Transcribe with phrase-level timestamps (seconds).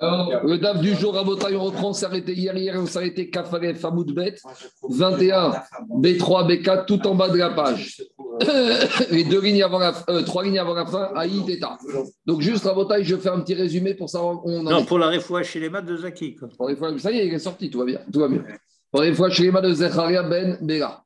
[0.00, 2.98] le DAF du jour, à Botaï, on reprend, on s'est arrêté hier, hier, on s'est
[2.98, 4.12] arrêté Kafare, Famoud
[4.88, 5.52] 21,
[5.98, 8.02] B3, B4, tout en bas de la page.
[9.10, 11.78] Les deux lignes avant la, euh, trois lignes avant la fin, Aït et Ta.
[12.24, 14.98] Donc, juste à Botaï, je fais un petit résumé pour savoir où on Non, pour
[14.98, 16.36] la réfoua chez les maths de Zaki.
[16.36, 16.48] Quoi.
[16.56, 18.00] Pour les fois, ça y est, il est sorti, tout va bien.
[18.12, 18.44] Tout va bien.
[18.90, 21.02] Pour les fois, chez les maths de Zecharia Ben Bela.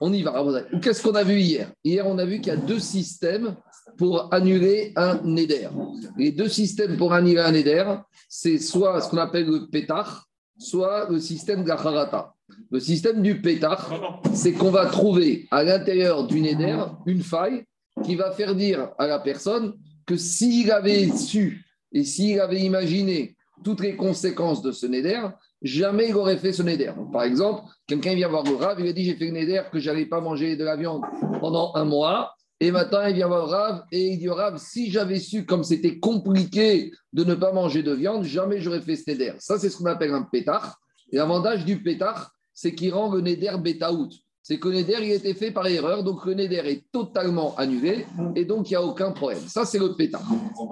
[0.00, 0.78] On y va, Rabotai.
[0.80, 1.72] Qu'est-ce qu'on a vu hier?
[1.84, 3.56] Hier, on a vu qu'il y a deux systèmes
[3.96, 5.68] pour annuler un neder.
[6.16, 7.84] Les deux systèmes pour annuler un neder,
[8.28, 10.26] c'est soit ce qu'on appelle le pétard,
[10.58, 12.34] soit le système de la harata.
[12.70, 17.64] Le système du pétard, c'est qu'on va trouver à l'intérieur du neder une faille
[18.04, 19.74] qui va faire dire à la personne
[20.06, 25.20] que s'il avait su et s'il avait imaginé toutes les conséquences de ce neder,
[25.62, 26.92] jamais il aurait fait ce neder.
[26.96, 29.62] Donc, par exemple, quelqu'un vient voir le Rav, il a dit J'ai fait le neder
[29.72, 31.02] que je n'allais pas manger de la viande
[31.40, 32.34] pendant un mois.
[32.60, 35.98] Et maintenant, il vient voir Rav et il dit Rav Si j'avais su comme c'était
[35.98, 39.34] compliqué de ne pas manger de viande, jamais j'aurais fait ce neder.
[39.38, 40.80] Ça, c'est ce qu'on appelle un pétard.
[41.12, 44.12] Et l'avantage du pétard, c'est qu'il rend le neder bêta-out.
[44.42, 47.54] C'est que le neder, il a été fait par erreur, donc le neder est totalement
[47.56, 49.46] annulé et donc il n'y a aucun problème.
[49.46, 50.26] Ça, c'est le pétard.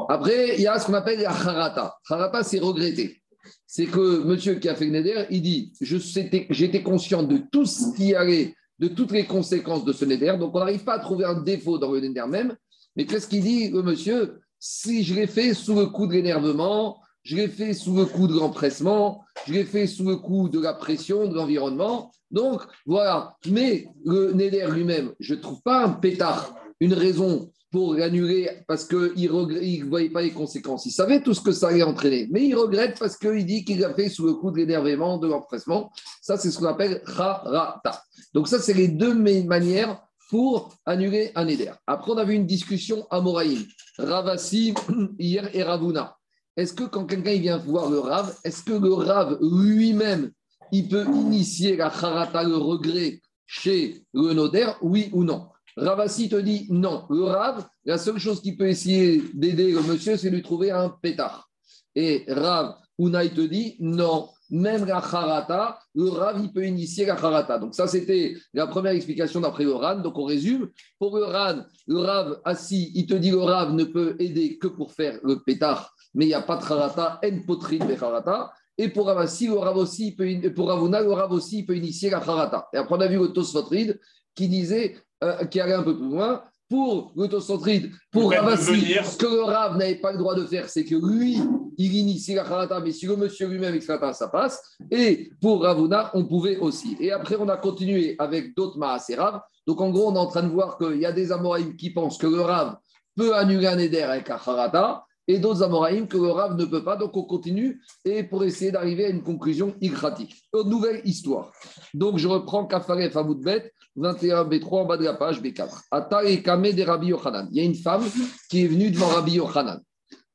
[0.08, 1.94] Après, il y a ce qu'on appelle la harata.
[2.08, 3.22] Harata, c'est regretter
[3.66, 7.94] c'est que monsieur qui a fait le Neder, il dit J'étais conscient de tout ce
[7.96, 10.36] qui allait, de toutes les conséquences de ce Neder.
[10.38, 12.56] Donc, on n'arrive pas à trouver un défaut dans le Neder même.
[12.96, 14.40] Mais qu'est-ce qu'il dit, monsieur?
[14.58, 18.26] Si je l'ai fait sous le coup de l'énervement, je l'ai fait sous le coup
[18.26, 22.10] de l'empressement, je l'ai fait sous le coup de la pression, de l'environnement.
[22.30, 23.36] Donc, voilà.
[23.50, 28.86] Mais le Neder lui-même, je ne trouve pas un pétard, une raison pour l'annuler parce
[28.86, 30.86] qu'il ne voyait pas les conséquences.
[30.86, 33.84] Il savait tout ce que ça allait entraîner, mais il regrette parce qu'il dit qu'il
[33.84, 35.92] a fait sous le coup de l'énervement, de l'empressement.
[36.22, 38.02] Ça, c'est ce qu'on appelle harata.
[38.32, 41.70] Donc ça, c'est les deux manières pour annuler un éder.
[41.86, 43.62] Après, on a vu une discussion à Moraïm,
[43.98, 44.72] Ravasi
[45.18, 46.16] hier et Ravuna.
[46.56, 50.30] Est-ce que quand quelqu'un vient voir le Rav, est-ce que le Rav lui-même,
[50.72, 55.48] il peut initier la harata, le regret chez le Noder, oui ou non?
[55.76, 57.04] Ravasi te dit non.
[57.10, 60.88] Le Rav, la seule chose qui peut essayer d'aider le monsieur, c'est lui trouver un
[60.88, 61.50] pétard.
[61.94, 64.28] Et Rav Unai te dit non.
[64.48, 67.58] Même la harata, le Rav, il peut initier la harata.
[67.58, 69.96] Donc, ça, c'était la première explication d'après le Ran.
[69.96, 70.70] Donc, on résume.
[71.00, 74.68] Pour le Ran, le Rav assis, il te dit le Rav ne peut aider que
[74.68, 78.52] pour faire le pétard, mais il n'y a pas de harata, en potrine de harata.
[78.78, 82.18] Et pour Ravasi, le Rav aussi, peut, pour Ravuna, le Rav aussi, peut initier la
[82.18, 82.68] harata.
[82.72, 83.98] Et après, on a vu le Tosfotrid
[84.34, 86.42] qui disait euh, qui allait un peu plus loin.
[86.68, 90.84] Pour l'autocentride, pour Ravassi, ce que le Rav n'avait pas le droit de faire, c'est
[90.84, 91.38] que lui,
[91.78, 94.60] il initie la Kharata, mais si le monsieur lui-même extrata, ça passe.
[94.90, 96.96] Et pour Ravuna, on pouvait aussi.
[96.98, 99.40] Et après, on a continué avec d'autres Rav.
[99.64, 101.90] Donc en gros, on est en train de voir qu'il y a des Amoraïm qui
[101.90, 102.76] pensent que le Rav
[103.14, 106.84] peut annuler un éder avec la Kharata et d'autres Amoraïm que le Rav ne peut
[106.84, 106.96] pas.
[106.96, 110.34] Donc on continue et pour essayer d'arriver à une conclusion igratique.
[110.54, 111.52] Une nouvelle histoire.
[111.94, 115.82] Donc je reprends Kafare Famoudbet, 21b3 en bas de la page B4.
[115.90, 117.48] Ata et de Rabbi Yochanan.
[117.50, 118.04] Il y a une femme
[118.48, 119.80] qui est venue devant Rabbi Yochanan.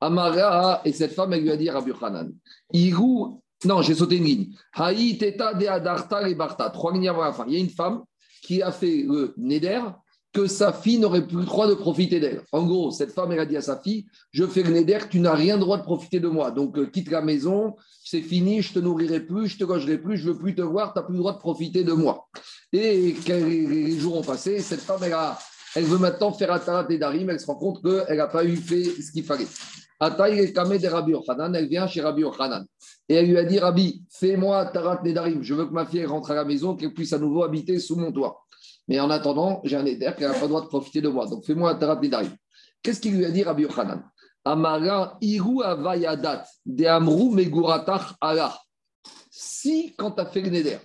[0.04, 2.32] Amara, et cette femme, elle lui a dit Rabbi Yochanan
[2.74, 4.56] Igu, non, j'ai sauté une ligne.
[4.74, 6.70] Haï Teta de Adarta et Barta.
[6.72, 7.46] Trois lignes avant la fin.
[7.48, 8.04] Il y a une femme
[8.42, 9.82] qui a fait le Neder
[10.34, 12.42] que sa fille n'aurait plus le droit de profiter d'elle.
[12.52, 15.20] En gros, cette femme, elle a dit à sa fille, je fais le néder, tu
[15.20, 16.52] n'as rien droit de profiter de moi.
[16.52, 20.18] Donc, euh, quitte la maison, c'est fini, je te nourrirai plus, je te logerai plus,
[20.18, 22.30] je veux plus te voir, tu n'as plus le droit de profiter de moi.
[22.72, 25.16] Et les jours ont passé, cette femme, elle,
[25.76, 28.56] elle veut maintenant faire Atarat et Darim, elle se rend compte qu'elle n'a pas eu
[28.56, 29.48] fait ce qu'il fallait.
[30.02, 32.66] De Rabbi Ochanan, elle vient chez Rabbi Ochanan.
[33.08, 36.32] Et elle lui a dit, Rabbi, fais-moi Tarat Nedarim, je veux que ma fille rentre
[36.32, 38.44] à la maison, qu'elle puisse à nouveau habiter sous mon toit.
[38.88, 41.26] Mais en attendant, j'ai un éther qui n'a pas le droit de profiter de moi.
[41.28, 42.36] Donc fais-moi un tarat d'Idarim.
[42.82, 44.04] Qu'est-ce qu'il lui a dit Rabbi Yochanan?
[44.44, 48.58] Amara iru avayadat de amru meguratach Allah.
[49.30, 50.78] Si, quand tu as fait le neder,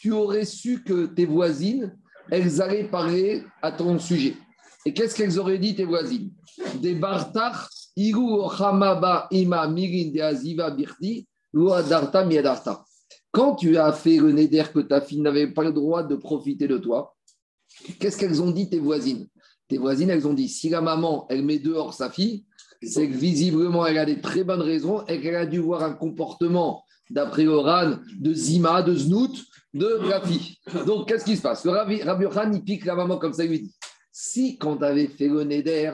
[0.00, 1.96] tu aurais su que tes voisines,
[2.30, 4.36] elles allaient parler à ton sujet.
[4.86, 6.30] Et qu'est-ce qu'elles auraient dit, tes voisines?
[6.80, 11.26] Des bartach iru hamaba ima mirin de aziva birti
[11.72, 12.84] adarta miadarta.
[13.32, 16.68] Quand tu as fait le neder que ta fille n'avait pas le droit de profiter
[16.68, 17.13] de toi,
[17.98, 19.28] Qu'est-ce qu'elles ont dit, tes voisines?
[19.68, 22.44] Tes voisines, elles ont dit si la maman, elle met dehors sa fille,
[22.82, 25.92] c'est que visiblement, elle a des très bonnes raisons et qu'elle a dû voir un
[25.92, 29.34] comportement, d'après Oran, de Zima, de Znout,
[29.72, 30.58] de la fille.
[30.86, 31.64] Donc, qu'est-ce qui se passe?
[31.64, 32.26] Le Rabbi, Rabbi
[32.56, 33.74] il pique la maman comme ça, il lui dit
[34.16, 35.92] si, quand tu fait le Neder,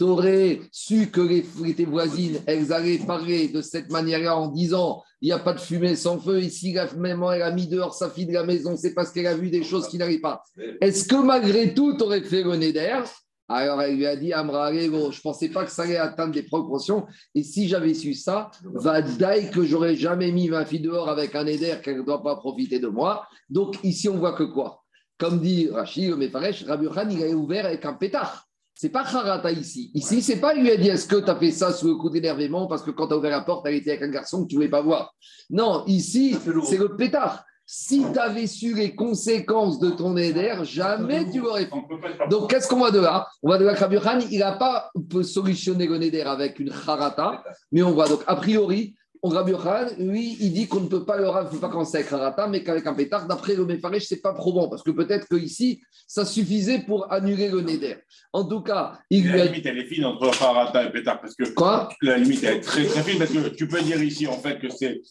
[0.00, 5.02] tu aurais su que les, tes voisines, elles allaient parler de cette manière-là en disant
[5.20, 6.40] il n'y a pas de fumée sans feu.
[6.40, 9.26] Ici, la maman, elle a mis dehors sa fille de la maison, c'est parce qu'elle
[9.26, 10.42] a vu des choses qui n'arrivent pas.
[10.80, 13.02] Est-ce que malgré tout, tu aurais fait le neder
[13.46, 16.44] Alors elle lui a dit Amra, je ne pensais pas que ça allait atteindre des
[16.44, 17.04] proportions.
[17.34, 21.34] Et si j'avais su ça, va d'ailleurs que j'aurais jamais mis ma fille dehors avec
[21.34, 23.26] un éder qu'elle ne doit pas profiter de moi.
[23.50, 24.82] Donc ici, on voit que quoi?
[25.18, 28.49] Comme dit Rachid, mais pareil, Rabbi il a ouvert avec un pétard.
[28.80, 29.90] C'est pas Harata ici.
[29.92, 32.08] Ici, c'est pas lui a dit est-ce que tu as fait ça sous le coup
[32.08, 34.48] d'énervement parce que quand tu as ouvert la porte, elle était avec un garçon que
[34.48, 35.14] tu voulais pas voir?
[35.50, 36.34] Non, ici,
[36.64, 37.44] c'est le pétard.
[37.66, 42.28] Si tu avais su les conséquences de ton éder, jamais tu l'aurais fait.
[42.30, 43.28] Donc, qu'est-ce qu'on voit de là?
[43.42, 44.90] On voit de là que il n'a pas
[45.24, 50.36] solutionné le néder avec une harata, mais on voit donc, a priori, Rabbi Khan, lui,
[50.40, 52.86] il dit qu'on ne peut pas le ne peut pas commencer avec Harata, mais qu'avec
[52.86, 56.80] un pétard, d'après le Mefaresh, ce n'est pas probant, parce que peut-être qu'ici, ça suffisait
[56.86, 57.96] pour annuler le Neder.
[58.32, 61.52] En tout cas, il La limite, elle est fine entre Harata et pétard, parce que
[61.52, 61.90] Quoi?
[62.00, 64.58] la limite, elle est très très fine, parce que tu peux dire ici, en fait,
[64.58, 65.02] que c'est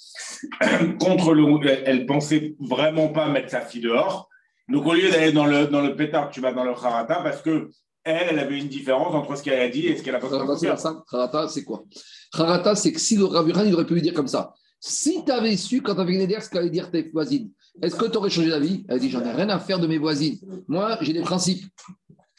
[0.99, 1.45] contre le.
[1.85, 4.27] Elle pensait vraiment pas mettre sa fille dehors.
[4.69, 7.41] Donc, au lieu d'aller dans le, dans le pétard, tu vas dans le Harata, parce
[7.41, 7.69] que
[8.03, 10.29] elle, elle avait une différence entre ce qu'elle a dit et ce qu'elle a pas
[10.29, 10.67] fait.
[11.11, 11.83] Harata, c'est quoi?
[12.33, 14.53] Harata, c'est que si le Raburan, il aurait pu lui dire comme ça.
[14.79, 18.05] Si tu avais su, quand tu avais une ce qu'allait dire tes voisines, est-ce que
[18.05, 18.85] tu aurais changé d'avis?
[18.87, 20.39] Elle dit J'en ai rien à faire de mes voisines.
[20.67, 21.65] Moi, j'ai des principes.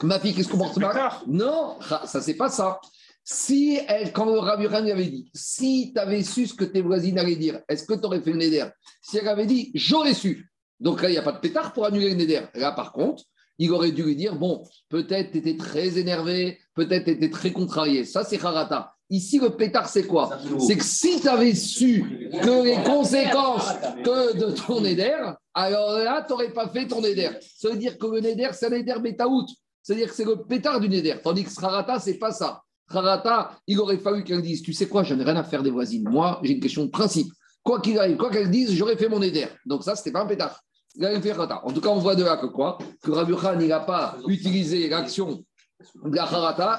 [0.03, 0.79] Ma fille, qu'est-ce qu'on porte
[1.27, 1.77] Non,
[2.07, 2.81] ça, c'est pas ça.
[3.23, 6.81] Si elle, quand le Raburan lui avait dit, si tu avais su ce que tes
[6.81, 8.67] voisines allaient dire, est-ce que tu aurais fait le Neder
[9.03, 10.51] Si elle avait dit, j'aurais su.
[10.81, 12.47] Donc là, il n'y a pas de pétard pour annuler le Neder.
[12.55, 13.23] Là, par contre,
[13.59, 17.53] il aurait dû lui dire, bon, peut-être tu étais très énervé, peut-être tu étais très
[17.53, 18.05] contrarié.
[18.05, 18.95] Ça, c'est Harata.
[19.11, 20.31] Ici, le pétard, c'est quoi
[20.61, 23.69] C'est que si tu avais su que les conséquences
[24.05, 25.17] que de ton éder,
[25.53, 27.29] alors là, tu n'aurais pas fait ton éder.
[27.57, 29.47] Ça veut dire que le néder, c'est un éder bétaout.
[29.83, 31.17] C'est-à-dire que c'est le pétard du néder.
[31.23, 32.63] Tandis que Harata, c'est pas ça.
[32.89, 35.71] Harata, il aurait fallu qu'elle dise Tu sais quoi, j'en ai rien à faire des
[35.71, 36.09] voisines.
[36.09, 37.33] Moi, j'ai une question de principe.
[37.65, 39.47] Quoi qu'il arrive, quoi qu'elle dise, j'aurais fait mon éder.
[39.67, 40.61] Donc ça, c'était pas un pétard.
[41.01, 44.89] En tout cas, on voit de là que quoi Que Rabbi Khan, n'a pas utilisé
[44.89, 45.45] l'action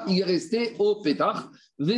[0.07, 1.49] il est resté au pétard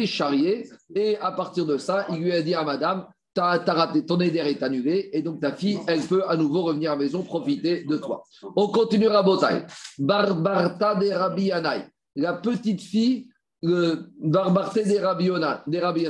[0.05, 4.63] charrier, et à partir de ça, il lui a dit à madame, ton éder est
[4.63, 7.97] annulé, et donc ta fille, elle peut à nouveau revenir à la maison, profiter de
[7.97, 8.23] toi.
[8.55, 9.65] On continuera Botaï.
[9.97, 13.27] Barbarta de Rabbi Yanai, la petite fille,
[13.61, 16.07] le Barbarta de Rabbi.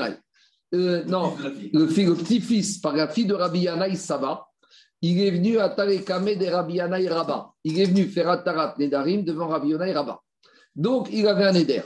[0.75, 1.36] Euh, non,
[1.72, 4.48] le, le petit-fils par la fille de Rabbi Yanai Saba,
[5.01, 7.51] il est venu à Tarekame de Rabbi Yanai Rabba.
[7.63, 10.19] Il est venu faire Atarat Nedarim devant Rabbi Yanai Rabba.
[10.75, 11.81] Donc, il avait un éder.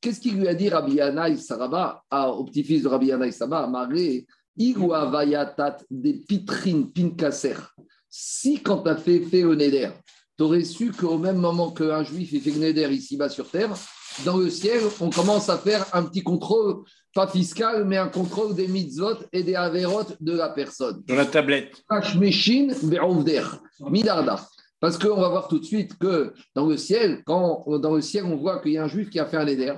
[0.00, 4.26] Qu'est-ce qu'il lui a dit Rabbi Yanaï Saraba au petit-fils de Rabbi Yanaï Saba, Maré,
[4.56, 7.56] Vayatat des Pitrin Pinkaser.
[8.08, 9.90] Si quand tu as fait, fait le Neder,
[10.36, 13.74] tu aurais su qu'au même moment qu'un juif fait le Neder ici-bas sur terre,
[14.24, 16.82] dans le ciel, on commence à faire un petit contrôle,
[17.14, 21.02] pas fiscal, mais un contrôle des mitzvot et des averot de la personne.
[21.06, 21.82] Dans la tablette.
[23.80, 24.40] Midarda.
[24.80, 28.24] Parce qu'on va voir tout de suite que dans le ciel, quand dans le ciel,
[28.24, 29.74] on voit qu'il y a un juif qui a fait un éder,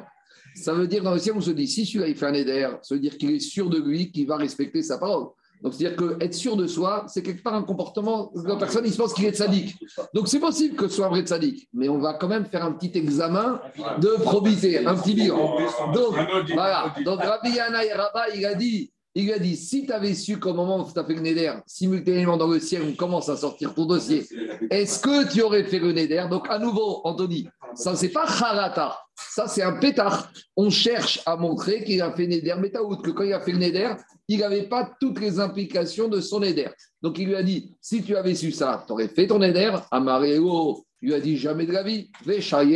[0.55, 2.69] ça veut dire dans le ciel, on se dit, si celui-là il fait un éder,
[2.83, 5.29] ça veut dire qu'il est sûr de lui, qu'il va respecter sa parole.
[5.63, 8.97] Donc, c'est-à-dire qu'être sûr de soi, c'est quelque part un comportement, la personne, il se
[8.97, 9.77] pense qu'il est sadique.
[10.13, 12.65] Donc, c'est possible que ce soit un vrai sadique, mais on va quand même faire
[12.65, 13.61] un petit examen
[14.01, 15.57] de probité, un petit bilan.
[15.95, 16.17] Donc,
[16.53, 16.93] voilà.
[17.05, 20.15] Donc, Rabbi Yana et Rabba, il a dit, il lui a dit, si tu avais
[20.15, 23.29] su qu'au moment où tu as fait le Neder, simultanément dans le ciel, on commence
[23.29, 24.27] à sortir ton dossier,
[24.71, 26.27] est-ce que tu aurais fait le Neder?
[26.31, 30.31] Donc, à nouveau, Anthony, ça, c'est pas Harata, ça, c'est un pétard.
[30.57, 33.59] On cherche à montrer qu'il a fait Neder Metaout, que quand il a fait le
[33.59, 33.95] Neder,
[34.29, 36.69] il n'avait pas toutes les implications de son Neder.
[37.03, 39.73] Donc, il lui a dit, si tu avais su ça, tu aurais fait ton Neder.
[39.91, 42.11] Amaréo, il lui a dit, jamais de la vie.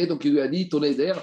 [0.09, 1.15] Donc il lui a dit, ton Neder,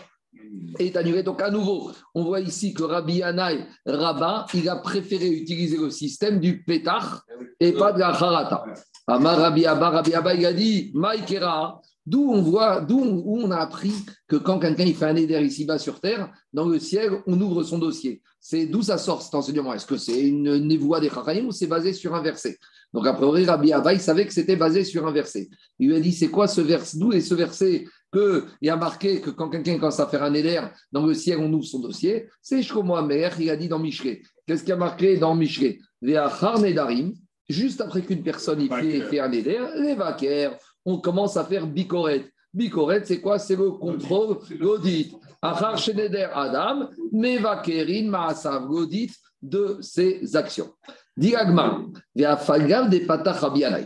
[0.80, 1.24] est annulé.
[1.24, 5.90] Donc, à nouveau, on voit ici que Rabbi Yanaï, Rabat, il a préféré utiliser le
[5.90, 7.26] système du pétard
[7.60, 8.66] et pas de la harata.
[9.08, 13.58] Amar Rabbi Abba, Rabbi Abba, il a dit, Maïkera, d'où on voit, d'où on, a
[13.58, 13.94] appris
[14.28, 17.64] que quand quelqu'un il fait un éder ici-bas sur terre, dans le ciel, on ouvre
[17.64, 18.22] son dossier.
[18.40, 19.74] C'est d'où ça sort cet enseignement?
[19.74, 22.58] Est-ce que c'est une névoie des Chachamim ou c'est basé sur un verset?
[22.94, 25.50] Donc, a priori, Rabbi Abba, savait que c'était basé sur un verset.
[25.80, 29.20] Il lui a dit, c'est quoi ce verset D'où est ce verset qu'il a marqué
[29.20, 32.30] que quand quelqu'un commence à faire un éder, dans le ciel, on ouvre son dossier,
[32.42, 34.22] c'est Shlomo Amer, il a dit dans Michelet.
[34.46, 35.80] Qu'est-ce qu'il a marqué dans Michelet?
[36.02, 37.14] Nedarim,
[37.50, 40.50] juste après qu'une personne y fait, fait, un éder, les
[40.86, 42.26] on commence à faire bicoret.
[42.54, 43.40] Bicoret, c'est quoi?
[43.40, 45.16] C'est le contrôle, l'audit.
[45.42, 50.72] Achar Sheneder Adam, Mevakerin Maasav, l'audit de ses actions.
[51.16, 51.82] Diagma,
[52.16, 52.26] des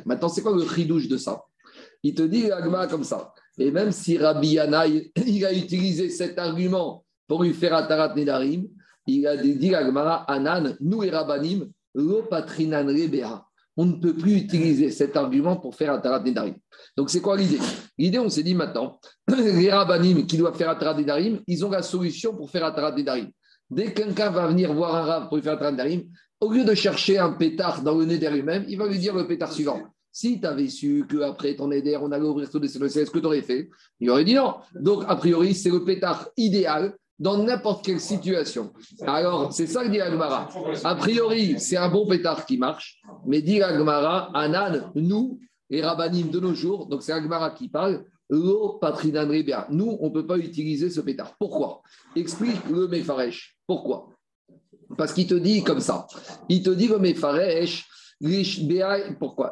[0.05, 1.41] Maintenant, c'est quoi le chidouche de ça?
[2.03, 3.33] Il te dit, Agma, comme ça.
[3.57, 8.67] Et même si Rabbi Yanaï, il a utilisé cet argument pour lui faire Atarat Nedarim,
[9.07, 13.43] il a dit Agmara, Anan, nous et Rabbanim, lo patrinan rebea.
[13.75, 16.55] on ne peut plus utiliser cet argument pour faire Atarat Nedarim.
[16.95, 17.59] Donc, c'est quoi l'idée?
[17.97, 21.81] L'idée, on s'est dit maintenant, les Rabbanim qui doivent faire Atarat Nedarim, ils ont la
[21.81, 23.29] solution pour faire Atarat Nedarim.
[23.69, 26.03] Dès que quelqu'un va venir voir un rab pour lui faire Atarat Nedarim,
[26.39, 29.27] au lieu de chercher un pétard dans le Neder lui-même, il va lui dire le
[29.27, 29.81] pétard suivant.
[30.19, 33.25] Si tu avais su qu'après ton Neder, on allait ouvrir tout des est-ce que tu
[33.27, 33.69] aurais fait
[33.99, 34.55] Il aurait dit non.
[34.73, 38.73] Donc, a priori, c'est le pétard idéal dans n'importe quelle situation.
[39.05, 40.49] Alors, c'est ça que dit Agmara.
[40.83, 46.31] A priori, c'est un bon pétard qui marche, mais dit Agmara, Anan, nous, les rabbinim
[46.31, 49.27] de nos jours, donc c'est Agmara qui parle, l'eau patrinan.
[49.69, 51.35] Nous, on ne peut pas utiliser ce pétard.
[51.37, 51.83] Pourquoi?
[52.15, 53.55] Explique le Mefaresh.
[53.67, 54.09] Pourquoi?
[54.97, 56.07] Parce qu'il te dit comme ça.
[56.49, 57.87] Il te dit le Mefaresh,
[59.19, 59.51] pourquoi?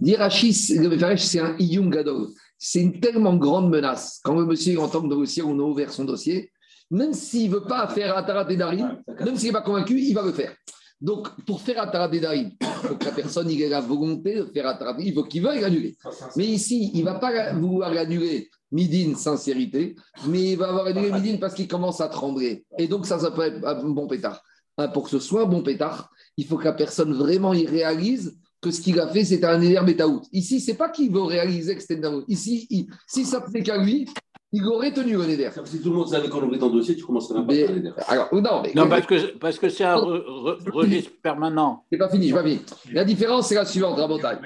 [0.00, 2.28] Dirachis, le Mefaresh, c'est un Iyum Gadol
[2.66, 4.20] c'est une tellement grande menace.
[4.24, 6.50] Quand le monsieur entend que dans le ciel, on a ouvert son dossier,
[6.90, 10.14] même s'il ne veut pas faire Atarat et Darim, même s'il n'est pas convaincu, il
[10.14, 10.54] va le faire.
[10.98, 14.44] Donc, pour faire Atarat et Darim, il faut que la personne ait la volonté de
[14.46, 15.94] faire Atarat il faut qu'il veuille l'annuler.
[16.36, 19.94] Mais ici, il ne va pas vouloir l'annuler midin sincérité,
[20.26, 22.64] mais il va avoir annulé midin parce qu'il commence à trembler.
[22.78, 24.42] Et donc, ça, ça peut être un bon pétard.
[24.92, 28.36] Pour que ce soit un bon pétard, il faut que la personne vraiment y réalise
[28.60, 30.22] que ce qu'il a fait, c'était un Betaout.
[30.32, 34.08] Ici, c'est pas qu'il veut réaliser que c'était un Ici, si ça tenait qu'à lui,
[34.56, 35.50] il aurait tenu un éder.
[35.64, 37.66] Si tout le monde savait qu'on ouvrait ton dossier, tu commencerais à pas mais,
[38.06, 41.84] alors, Non, mais, non parce, que, parce que c'est un registre permanent.
[41.90, 42.60] C'est pas fini, je pas fini.
[42.92, 44.36] La différence, c'est la suivante, Rabotai.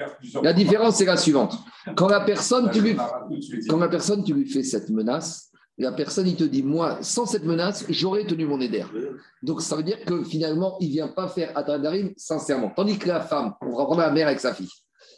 [0.41, 1.57] La différence, c'est la suivante.
[1.95, 2.95] Quand la personne, tu lui,
[3.67, 5.48] quand la personne, tu lui fais cette menace,
[5.83, 8.83] la personne, il te dit, moi, sans cette menace, j'aurais tenu mon éder.
[9.41, 12.71] Donc, ça veut dire que finalement, il ne vient pas faire Atadarim sincèrement.
[12.75, 14.69] Tandis que la femme, on va la mère avec sa fille.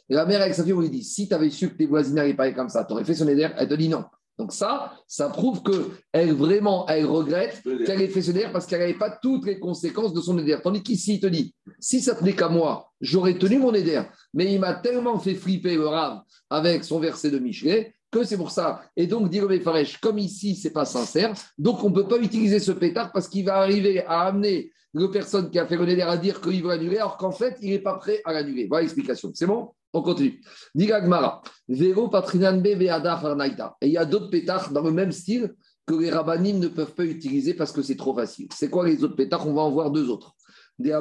[0.10, 1.88] Et la mère avec sa fille, on lui dit, si tu avais su que tes
[1.88, 4.04] voisins n'arrivaient pas comme ça, tu aurais fait son éder, elle te dit non.
[4.38, 8.80] Donc ça, ça prouve qu'elle vraiment, elle regrette qu'elle ait fait ce éder parce qu'elle
[8.80, 10.58] n'avait pas toutes les conséquences de son éder.
[10.64, 14.02] Tandis qu'ici, il te dit, si ça tenait qu'à moi, j'aurais tenu mon éder.
[14.34, 18.38] Mais il m'a tellement fait flipper le rave avec son verset de Michelet que c'est
[18.38, 18.82] pour ça.
[18.96, 22.18] Et donc, dit le Faresh, comme ici, c'est pas sincère, donc on ne peut pas
[22.18, 25.86] utiliser ce pétard parce qu'il va arriver à amener le personne qui a fait le
[25.86, 28.68] néder à dire qu'il veut annuler, alors qu'en fait, il n'est pas prêt à l'annuler.
[28.68, 29.32] Voilà l'explication.
[29.34, 29.70] C'est bon?
[29.94, 30.42] On continue.
[30.76, 35.54] Gmara, Vero Patrinanbe Veada Et il y a d'autres pétards dans le même style
[35.86, 38.48] que les rabbinim ne peuvent pas utiliser parce que c'est trop facile.
[38.54, 39.48] C'est quoi les autres pétards?
[39.48, 40.34] On va en voir deux autres.
[40.80, 40.98] Des.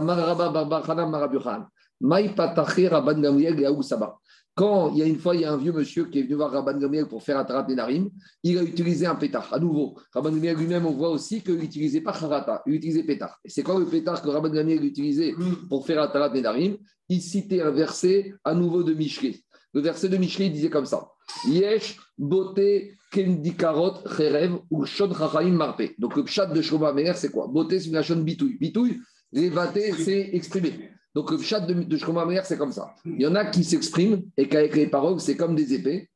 [2.00, 4.19] Maï Pataché Rabban Gamriel Saba.
[4.61, 6.35] Quand il y a une fois, il y a un vieux monsieur qui est venu
[6.35, 8.11] voir Rabban Gamiel pour faire Atarat Nedarim,
[8.43, 9.49] il a utilisé un pétard.
[9.55, 13.38] À nouveau, Rabban Gamiel lui-même, on voit aussi qu'il n'utilisait pas Harata, il utilisait pétard.
[13.43, 15.33] Et c'est quoi le pétard que Rabban Gamiel utilisait
[15.71, 16.76] pour faire Atarat Nedarim
[17.09, 19.43] Il citait un verset à nouveau de Mishri.
[19.73, 21.09] Le verset de Mishri disait comme ça
[21.47, 25.85] Yesh, beauté, kendikarot, cherev, ou shon chachaim marpe.
[25.99, 27.47] Donc le chat de Meir, c'est quoi?
[27.47, 28.59] Beauté, c'est une chaîne bitouille.
[28.59, 29.00] Bitouille,
[29.33, 30.90] révaté, c'est exprimer.
[31.14, 31.99] Donc le chat de, de
[32.45, 32.95] c'est comme ça.
[33.05, 36.09] Il y en a qui s'expriment et qu'avec les paroles, c'est comme des épées.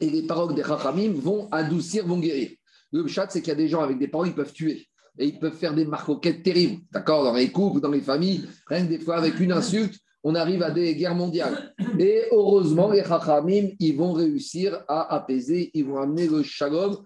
[0.00, 2.50] Et les paroles des Chachamim vont adoucir, vont guérir.
[2.92, 4.86] Le chat, c'est qu'il y a des gens avec des paroles, ils peuvent tuer.
[5.18, 6.82] Et ils peuvent faire des marcoquettes terribles.
[6.90, 10.34] D'accord Dans les couples, dans les familles, rien que des fois avec une insulte, on
[10.34, 11.74] arrive à des guerres mondiales.
[11.98, 16.96] Et heureusement, les Chachamim, ils vont réussir à apaiser, ils vont amener le shalom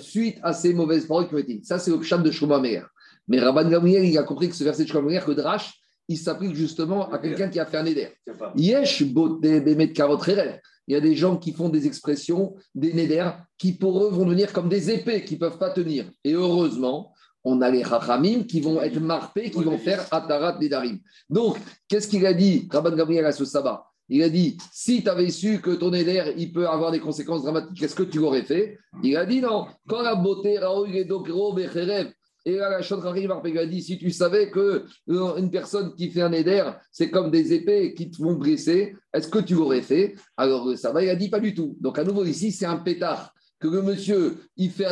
[0.00, 2.60] suite à ces mauvaises paroles qui ont été Ça, c'est le chat de Shlomo
[3.28, 5.72] Mais Rabban Gamriel, il a compris que ce verset de Shlomo que Drash,
[6.08, 8.08] il s'applique justement à quelqu'un qui a fait un éder.
[8.56, 9.00] Yesh
[10.86, 14.24] Il y a des gens qui font des expressions, des néder, qui pour eux vont
[14.24, 16.06] devenir comme des épées qui ne peuvent pas tenir.
[16.22, 20.98] Et heureusement, on a les rachamim qui vont être marpés, qui vont faire atarat nedarim.
[21.28, 21.56] Donc,
[21.88, 23.86] qu'est-ce qu'il a dit, Rabban Gabriel à ce sabbat?
[24.08, 27.42] Il a dit si tu avais su que ton éder, il peut avoir des conséquences
[27.42, 28.78] dramatiques, qu'est-ce que tu aurais fait?
[29.02, 29.66] Il a dit non.
[29.88, 30.58] Quand la beauté,
[32.46, 36.20] et là, la Chandrari a dit si tu savais que euh, une personne qui fait
[36.20, 40.14] un éder, c'est comme des épées qui te vont blesser, est-ce que tu l'aurais fait?
[40.36, 41.76] Alors ça va, il a dit pas du tout.
[41.80, 44.86] Donc à nouveau ici, c'est un pétard que le monsieur, il, fait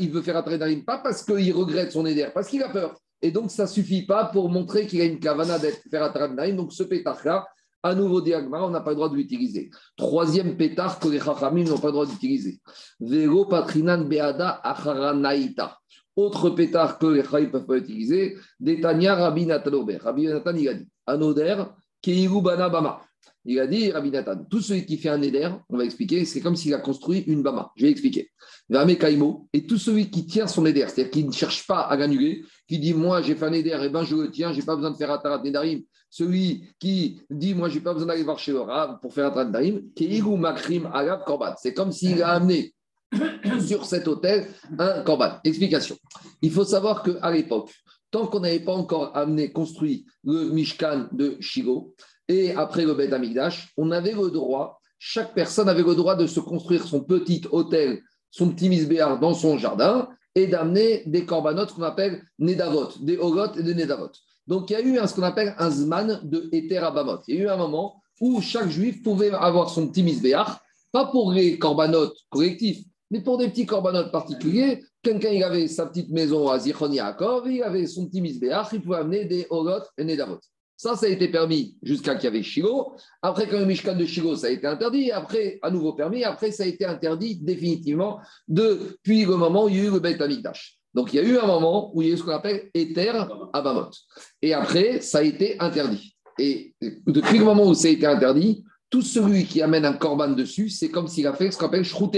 [0.00, 2.96] il veut faire d'arim, pas parce qu'il regrette son éder, parce qu'il a peur.
[3.22, 6.56] Et donc ça suffit pas pour montrer qu'il a une kavana d'être faire un d'arim.
[6.56, 7.46] Donc ce pétard-là,
[7.82, 9.70] à nouveau diagma, on n'a pas le droit de l'utiliser.
[9.96, 12.60] Troisième pétard que les chachamim n'ont pas le droit d'utiliser.
[12.98, 15.78] Vero patrinan beada acharanaita.
[16.20, 20.74] Autre pétard que les ne peuvent pas utiliser, Détania Rabbi Nathan Rabbi Nathan, il a
[20.74, 21.56] dit Anoder,
[22.02, 23.00] Keiru Bama.
[23.46, 26.42] Il a dit, Rabbi Nathan, tout celui qui fait un éder, on va expliquer, c'est
[26.42, 27.72] comme s'il a construit une Bama.
[27.74, 28.30] Je vais expliquer.
[28.98, 32.44] Kaimo, et tout celui qui tient son éder, c'est-à-dire qui ne cherche pas à l'annuler,
[32.68, 34.76] qui dit Moi, j'ai fait un éder, et ben je le tiens, je n'ai pas
[34.76, 35.80] besoin de faire Atarat Nedarim.
[36.10, 39.28] Celui qui dit Moi, je n'ai pas besoin d'aller voir chez le Rav pour faire
[39.28, 41.54] Atarat Nedarim, Keiru Makrim Agav Korban.
[41.56, 42.74] C'est comme s'il a amené
[43.66, 44.46] sur cet hôtel
[44.78, 45.38] un corban.
[45.44, 45.96] Explication.
[46.42, 47.72] Il faut savoir qu'à l'époque,
[48.10, 51.94] tant qu'on n'avait pas encore amené, construit le Mishkan de Shiloh
[52.28, 56.26] et après le Beth Amikdash, on avait le droit, chaque personne avait le droit de
[56.26, 61.72] se construire son petit hôtel, son petit misbéar dans son jardin et d'amener des corbanotes
[61.72, 64.10] qu'on appelle Nedavot, des Oroth et des Nedavot.
[64.46, 67.18] Donc il y a eu ce qu'on appelle un Zman de Eter Abamot.
[67.28, 70.60] Il y a eu un moment où chaque juif pouvait avoir son petit misbéar,
[70.92, 74.82] pas pour les corbanotes collectifs, mais pour des petits corbanotes particuliers.
[75.02, 78.82] Quelqu'un il avait sa petite maison à Zichron Yaakov, il avait son petit misbéar, il
[78.82, 80.38] pouvait amener des Oroth et Nedavot.
[80.76, 82.94] Ça, ça a été permis jusqu'à qu'il y avait Shiloh.
[83.20, 85.10] Après, quand le Mishkan de Shiloh, ça a été interdit.
[85.10, 86.24] Après, à nouveau permis.
[86.24, 90.00] Après, ça a été interdit définitivement depuis le moment où il y a eu le
[90.00, 90.78] Beth Amikdash.
[90.94, 92.70] Donc, il y a eu un moment où il y a eu ce qu'on appelle
[92.72, 93.12] Ether
[93.52, 93.90] Abamot.
[94.40, 96.16] Et après, ça a été interdit.
[96.38, 96.74] Et
[97.06, 100.70] depuis le moment où ça a été interdit, tout celui qui amène un korban dessus,
[100.70, 102.10] c'est comme s'il a fait ce qu'on appelle Shrut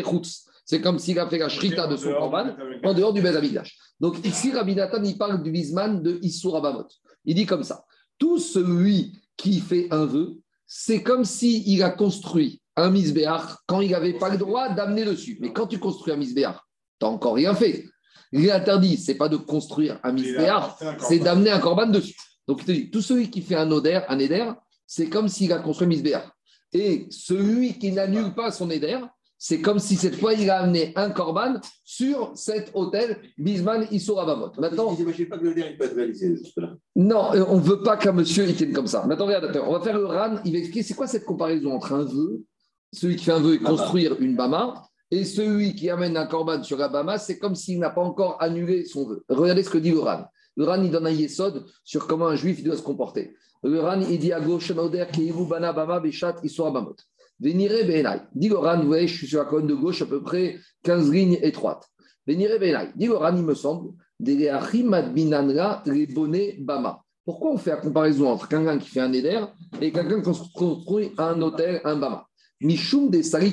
[0.64, 3.76] C'est comme s'il a fait la shrita de son korban en dehors du Beth Amikdash.
[4.00, 6.86] Donc, ici, Rabbi Nathan, il parle du Bisman de Issur Abamot.
[7.24, 7.84] Il dit comme ça
[8.22, 13.90] tout celui qui fait un vœu, c'est comme s'il a construit un misbéar quand il
[13.90, 15.38] n'avait pas le droit d'amener dessus.
[15.40, 16.64] Mais quand tu construis un misbéar,
[17.00, 17.84] tu n'as encore rien fait.
[18.30, 22.14] Il est interdit, c'est pas de construire un misbéar, c'est d'amener un corban dessus.
[22.46, 24.52] Donc il te dit, tout celui qui fait un oder, un éder,
[24.86, 26.32] c'est comme s'il a construit un misbéar.
[26.72, 29.00] Et celui qui n'annule pas son éder,
[29.44, 34.52] c'est comme si cette fois il a amené un corban sur cet hôtel Bisman Issourabamot.
[34.58, 37.82] Maintenant, n'imagine pas que le il peut être réalisé là Non, euh, on ne veut
[37.82, 39.04] pas qu'un monsieur il tienne comme ça.
[39.04, 41.92] Maintenant, regarde, on va faire le RAN, il va expliquer c'est quoi cette comparaison entre
[41.92, 42.44] un vœu,
[42.92, 44.80] celui qui fait un vœu et construire une Bama,
[45.10, 48.36] et celui qui amène un corban sur la Bama, c'est comme s'il n'a pas encore
[48.40, 49.24] annulé son vœu.
[49.28, 50.22] Regardez ce que dit le RAN.
[50.56, 53.34] Le RAN, il donne un yesod sur comment un juif doit se comporter.
[53.64, 56.94] Le RAN, il dit à gauche, Bana Bama Beshat Issourabamot.
[57.42, 58.20] Véniré Benai.
[58.36, 61.38] Dit vous voyez, je suis sur la colonne de gauche à peu près 15 lignes
[61.42, 61.88] étroites.
[62.24, 62.92] Véniré Benai.
[62.94, 67.02] Dit il me semble, les bonnets Bama.
[67.24, 69.40] Pourquoi on fait la comparaison entre quelqu'un qui fait un éder
[69.80, 72.26] et quelqu'un qui construit un hôtel, un Bama?
[72.60, 73.52] Mishum des Sari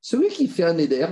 [0.00, 1.06] Celui qui fait un éder,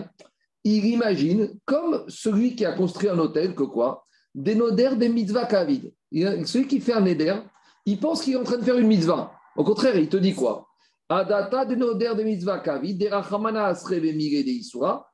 [0.65, 4.07] il imagine comme celui qui a construit un hôtel que quoi?
[4.35, 5.93] Des noders des mitzvah kavid.
[6.11, 7.37] Celui qui fait un éder,
[7.85, 9.33] il pense qu'il est en train de faire une mitzvah.
[9.57, 10.68] Au contraire, il te dit quoi?
[11.09, 15.07] Adata de noder de mitzvah kavi, de rachamana asreve mire de isura,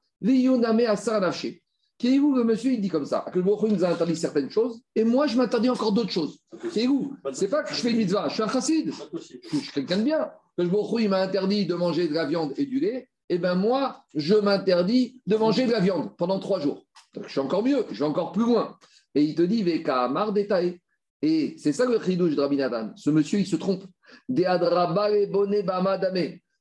[0.88, 1.60] asar nafshe.
[1.96, 4.50] Qui est où le monsieur Il dit comme ça que le nous a interdit certaines
[4.50, 6.40] choses et moi je m'interdis encore d'autres choses.
[6.70, 8.92] C'est où C'est pas que je fais une mitzvah, je suis un chassid.
[9.12, 10.30] Je suis quelqu'un de bien.
[10.56, 13.38] Que le il m'a interdit de manger de la viande et du lait, et eh
[13.38, 16.84] bien moi je m'interdis de manger de la viande pendant trois jours.
[17.14, 18.76] Donc, je suis encore mieux, je vais encore plus loin.
[19.14, 20.80] Et il te dit Veka Amar détaillé.
[21.22, 22.58] Et c'est ça le chidouche de Rabbi
[22.96, 23.84] Ce monsieur, il se trompe.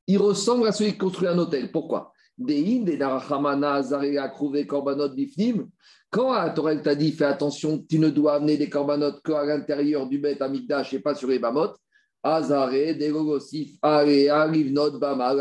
[0.08, 1.72] Il ressemble à celui qui construit un hôtel.
[1.72, 2.14] Pourquoi?
[6.14, 10.08] Quand la Torah t'a dit fais attention, tu ne dois amener des corbanotes qu'à l'intérieur
[10.08, 11.74] du Beth Amikdash et pas sur les Bamot,
[12.24, 15.36] Azare, Degogosif, Arivnot, Bama,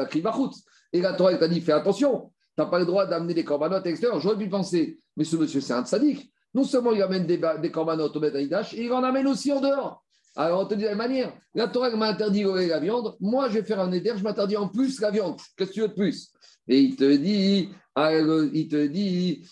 [0.92, 3.86] Et la Torah t'a dit fais attention, tu n'as pas le droit d'amener des corbanotes
[3.86, 4.20] extérieurs.
[4.20, 6.30] J'aurais pu penser, mais ce monsieur c'est un sadique.
[6.54, 9.60] Non seulement il amène des, des corbanotes au Beth Amikdash, il en amène aussi en
[9.60, 10.04] dehors.
[10.34, 13.48] Alors, on te dit de la même manière, la Torah m'a interdit la viande, moi
[13.48, 15.38] je vais faire un éther, je m'interdis en plus la viande.
[15.56, 16.32] Qu'est-ce que tu veux de plus?
[16.68, 17.68] Et il te dit,
[17.98, 19.46] il te dit,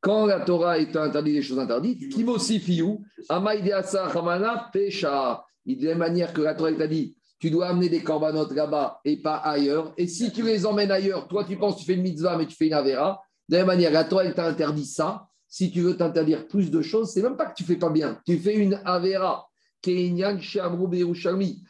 [0.00, 5.44] quand la Torah est interdit des choses interdites, Kimosifiu, Hamana, Pesha.
[5.66, 8.02] Il dit de la même manière que la Torah t'a dit, tu dois amener des
[8.02, 9.92] corbanotes là-bas et pas ailleurs.
[9.98, 12.46] Et si tu les emmènes ailleurs, toi tu penses que tu fais une mitzvah, mais
[12.46, 13.20] tu fais une avera.
[13.48, 16.82] De la même manière, la Torah t'a interdit ça si tu veux t'interdire plus de
[16.82, 18.18] choses, c'est même pas que tu fais pas bien.
[18.26, 19.46] Tu fais une avera.
[19.80, 21.62] Kenyan Shamrou Yerushalmi.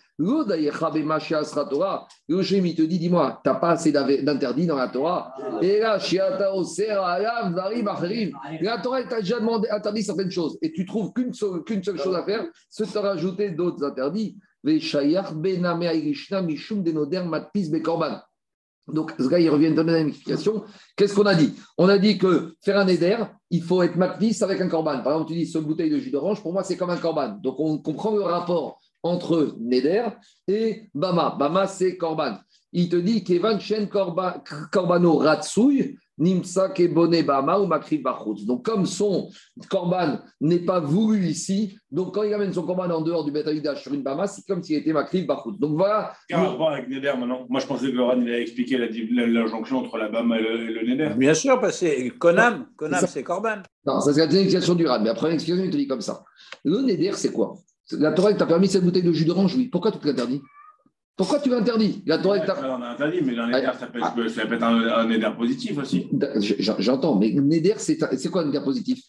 [1.67, 2.09] Torah.
[2.27, 5.35] te dit dis-moi, tu n'as pas assez d'interdits dans la Torah?
[5.61, 5.99] Et là,
[8.63, 10.57] la Torah t'a déjà demandé, interdit certaines choses.
[10.63, 14.39] Et tu trouves qu'une seule, seule chose à faire, c'est de rajouter d'autres interdits.
[18.87, 20.65] Donc, ce gars, il revient donner une explication.
[20.97, 21.55] Qu'est-ce qu'on a dit?
[21.79, 23.17] On a dit que faire un éder,
[23.51, 25.03] il faut être matvis avec un corban.
[25.03, 27.39] Par exemple, tu dis, ce bouteille de jus d'orange, pour moi, c'est comme un corban.
[27.43, 30.09] Donc, on comprend le rapport entre Neder
[30.49, 31.37] et Bama.
[31.39, 32.39] Bama, c'est corban.
[32.73, 36.73] Il te dit qu'Evan Chen Corbano Ratsouille, Nimsa
[37.27, 38.03] Bama ou Makri
[38.47, 39.29] Donc, comme son
[39.69, 43.83] korban n'est pas voulu ici, donc quand il amène son korban en dehors du Betaïdash
[43.83, 45.57] sur une Bama, c'est comme s'il était Makri Bachout.
[45.59, 46.13] Donc voilà.
[46.29, 49.99] Quel rapport avec Neder maintenant Moi, je pensais que Laurent il a expliqué l'injonction entre
[49.99, 51.15] la Bama et le, Neder.
[51.17, 53.63] Bien sûr, parce que Konam, Konam c'est korban.
[53.87, 55.01] Non, ça c'est la deuxième explication du Ran.
[55.01, 56.25] Mais après l'explication, il te dit comme ça.
[56.65, 57.57] Le Neder, c'est quoi?
[57.93, 59.69] La Torah t'a permis cette bouteille de jus d'orange, oui.
[59.69, 60.41] Pourquoi tu te l'interdis?
[61.17, 62.03] Pourquoi tu l'interdis?
[62.07, 64.63] La Torah est- on a interdit, mais dans les ça peut être, ça peut être
[64.65, 66.09] un, un éder positif aussi.
[66.79, 69.01] J'entends, mais Neder, c'est c'est quoi un Neder positif?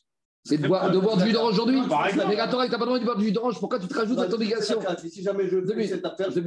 [0.48, 1.82] C'est de boire, de boire du jus d'orange aujourd'hui.
[2.30, 3.60] Mais la Torah, tu n'as pas le droit de boire du jus d'orange.
[3.60, 4.80] Pourquoi tu te rajoutes cette obligation?
[5.10, 6.40] Si jamais je fais cette affaire, je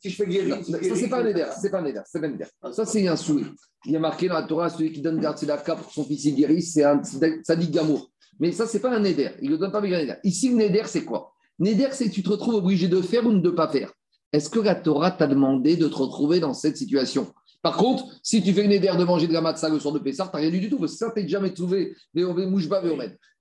[0.00, 1.46] si je fais guérir, Ça, c'est pas un Neder.
[1.60, 1.84] C'est pas un.
[2.04, 2.46] C'est pas un Neder.
[2.72, 3.44] Ça, c'est un souhait.
[3.84, 6.24] Il y a marqué dans la Torah, celui qui donne garde Tzedaka pour son fils
[6.24, 7.00] il guérisse, c'est un
[7.44, 8.10] sadique d'amour.
[8.40, 9.30] Mais ça, c'est pas un Neder.
[9.40, 10.14] Il ne le donne pas avec un Neder.
[10.24, 11.32] Ici, le Neder, c'est quoi?
[11.60, 13.92] Neder, c'est que tu te retrouves obligé de faire ou de ne pas faire.
[14.32, 17.32] Est-ce que la Torah t'a demandé de te retrouver dans cette situation?
[17.62, 19.98] Par contre, si tu fais une Neder de manger de la matzah le soir de
[19.98, 21.96] Pessah, tu n'as rien du tout, parce que ça, tu jamais trouvé.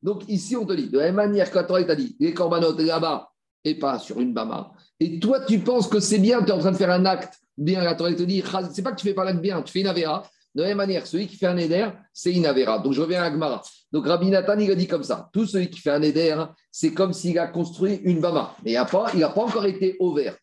[0.01, 2.33] Donc ici, on te dit, de la même manière que la Torah t'a dit, les
[2.33, 3.29] corbanotes là-bas
[3.63, 4.71] et pas sur une bama.
[4.99, 7.39] Et toi, tu penses que c'est bien, tu es en train de faire un acte
[7.57, 8.43] bien, la Torah te dit,
[8.73, 10.23] c'est pas que tu fais pas l'acte bien, tu fais une avéra.
[10.55, 12.79] De la même manière, celui qui fait un éder, c'est une avéra.
[12.79, 13.61] Donc je reviens à Agmara.
[13.91, 15.29] Donc Rabbi Nathan, il a dit comme ça.
[15.33, 16.33] Tout celui qui fait un éder,
[16.71, 18.55] c'est comme s'il a construit une bama.
[18.63, 20.35] Mais il n'a pas encore été ouvert.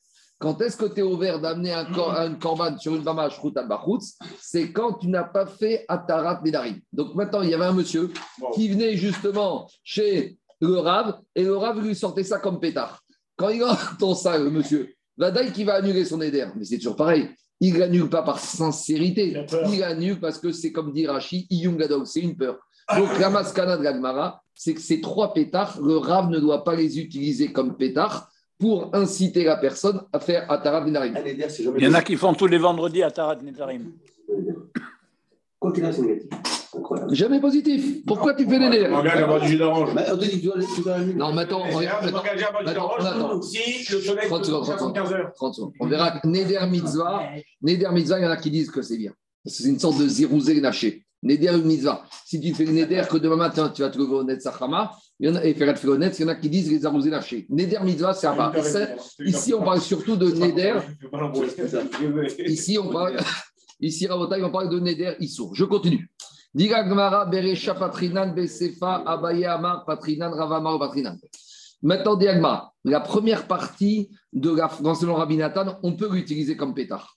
[0.42, 3.56] Quand est-ce que tu es ouvert d'amener un, cor- un korban sur une bama shrut
[3.56, 6.80] al bachutz C'est quand tu n'as pas fait atarat nedarim.
[6.92, 8.10] Donc maintenant, il y avait un monsieur
[8.54, 13.00] qui venait justement chez le Rav et le Rav lui sortait ça comme pétard.
[13.36, 16.96] Quand il entend ça, le monsieur, Vadaï qui va annuler son éder, mais c'est toujours
[16.96, 17.28] pareil.
[17.60, 19.46] Il l'annule pas par sincérité.
[19.72, 21.46] Il l'annule parce que c'est comme dit Rashi,
[22.04, 22.58] c'est une peur.
[22.96, 26.74] Donc la maskana de l'Agmara, c'est que ces trois pétards, le Rav ne doit pas
[26.74, 28.28] les utiliser comme pétards
[28.62, 31.18] pour inciter la personne à faire Atarat Nedarim.
[31.76, 33.90] Il y en a qui font tous les vendredis à Tarat Netarim.
[35.58, 36.30] Quoi qu'il a, c'est négatif.
[36.78, 37.12] Incroyable.
[37.12, 38.04] Jamais positif.
[38.06, 39.90] Pourquoi tu fais des m'engage à boire du jus d'orange.
[39.96, 40.98] Mais on te dit, tu dois.
[40.98, 43.18] Non, mais attends, attends, m'engage à boire du jus attends, attends.
[43.18, 44.94] d'orange si le soleil 30 secondes, 30 secondes.
[44.94, 45.32] 75 heures.
[45.34, 45.72] 30 secondes.
[45.80, 47.30] On verra que Neder Mitzvah,
[47.62, 49.12] Neder Mitzvah, il y en a qui disent que c'est bien.
[49.44, 51.04] C'est une sorte de zirouzé naché.
[51.22, 52.04] Neder une Mitzvah.
[52.24, 54.92] Si tu fais le Neder que demain matin, tu vas te lever au Net Sachama,
[55.20, 57.10] il y en a, et faire le il y en a qui disent les zirouzé
[57.10, 57.46] naché.
[57.48, 58.52] Neder Mitzvah, c'est à
[59.20, 60.74] Ici, on parle surtout de Neder.
[62.46, 63.18] Ici, on parle.
[63.80, 65.54] Ici, Rabotai, on parle de Neder Issour.
[65.54, 66.10] Je continue.
[66.54, 71.16] Diga Gmara, Beresha Patrinan, Besefa, Abaye Amar, Patrinan, Ravamar, Patrinan.
[71.82, 77.16] Maintenant, Diagma, la première partie de la l'enseignement Rabbi Nathan, on peut l'utiliser comme pétard.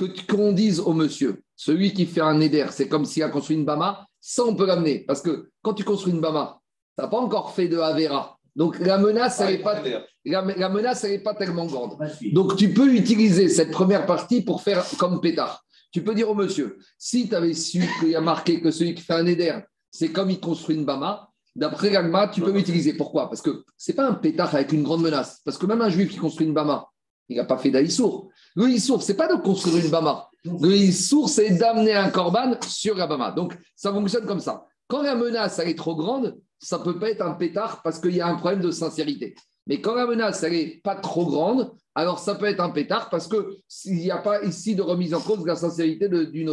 [0.00, 3.56] Que qu'on dise au monsieur, celui qui fait un Neder, c'est comme s'il a construit
[3.58, 5.00] une Bama, ça on peut l'amener.
[5.00, 6.58] Parce que quand tu construis une Bama,
[6.96, 8.38] tu n'as pas encore fait de Avera.
[8.56, 9.82] Donc la menace, elle n'est pas,
[10.24, 11.98] la, la menace, elle n'est pas tellement grande.
[12.32, 15.62] Donc, tu peux utiliser cette première partie pour faire comme pétard.
[15.92, 18.94] Tu peux dire au monsieur, si tu avais su qu'il y a marqué que celui
[18.94, 19.54] qui fait un éder,
[19.90, 22.94] c'est comme il construit une bama, d'après l'agma, tu peux l'utiliser.
[22.94, 23.28] Pourquoi?
[23.28, 25.42] Parce que c'est pas un pétard avec une grande menace.
[25.44, 26.86] Parce que même un juif qui construit une bama,
[27.28, 28.29] il n'a pas fait d'Aïssour.
[28.56, 30.28] Le Issour, c'est pas de construire une bama.
[30.44, 33.30] Le Issour, c'est d'amener un korban sur la bama.
[33.32, 34.64] Donc, ça fonctionne comme ça.
[34.88, 38.14] Quand la menace, elle est trop grande, ça peut pas être un pétard parce qu'il
[38.16, 39.34] y a un problème de sincérité.
[39.66, 43.08] Mais quand la menace, elle n'est pas trop grande, alors ça peut être un pétard
[43.10, 46.44] parce qu'il n'y a pas ici de remise en cause de la sincérité de- du.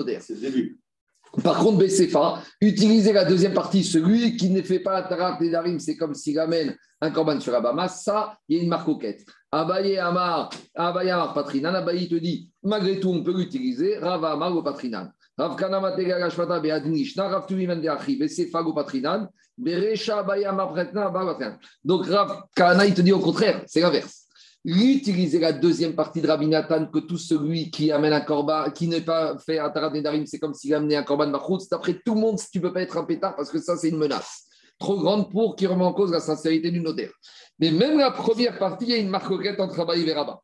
[1.44, 5.50] Par contre, BCFA, utiliser la deuxième partie, celui qui ne fait pas la tarat des
[5.50, 8.88] darim, c'est comme s'il amène un korban sur Abama, ça, il y a une marque
[8.88, 9.26] auquette.
[9.52, 14.56] Abaye Amar, Abaye Amar Patrinan, Abaye te dit, malgré tout, on peut l'utiliser, Rava Amar
[14.56, 15.10] ou Patrinan.
[15.38, 20.46] Rav Kana Matega Gashmata Be'adin Ishna, Rav Tuvi Mende Achi, BCFA ou Patrinan, Berecha Abaye
[20.46, 21.58] Amar Patrinan, Abaye Patrinan.
[21.84, 24.17] Donc Rav Kana, il te dit au contraire, c'est l'inverse
[24.68, 28.88] utiliser la deuxième partie de Rabbi Nathan, que tout celui qui amène un corban, qui
[28.88, 31.60] n'est pas fait un tarat nedarim, c'est comme s'il amenait un corban machout.
[31.72, 33.78] D'après tout le monde, si tu ne peux pas être un pétard, parce que ça,
[33.78, 34.44] c'est une menace
[34.80, 37.12] trop grande pour qui remet en cause la sincérité du notaire.
[37.60, 40.42] Mais même la première partie, il y a une marcoquette entre Rabbi et Rabat.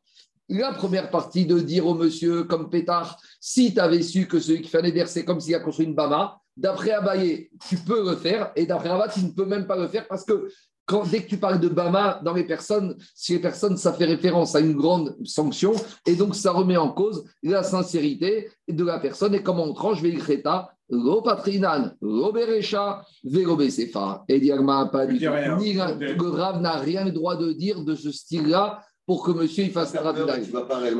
[0.48, 4.62] La première partie de dire au monsieur, comme pétard, si tu avais su que celui
[4.62, 8.16] qui fait un c'est comme s'il a construit une bama, d'après Abaye, tu peux le
[8.16, 10.48] faire, et d'après Rabat, tu ne peux même pas le faire parce que
[10.86, 14.04] quand, dès que tu parles de Bama dans les personnes, chez les personnes, ça fait
[14.04, 15.72] référence à une grande sanction
[16.06, 20.02] et donc ça remet en cause la sincérité de la personne et comment on tranche
[20.02, 24.24] Veikreta, Lo Patrinan, Lo Berecha, Vero Besefa.
[24.28, 28.12] Et Diagma pas du la- Le Rav n'a rien le droit de dire de ce
[28.12, 30.26] style-là pour que monsieur il fasse réellement-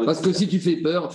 [0.06, 1.10] Parce que si tu fais peur,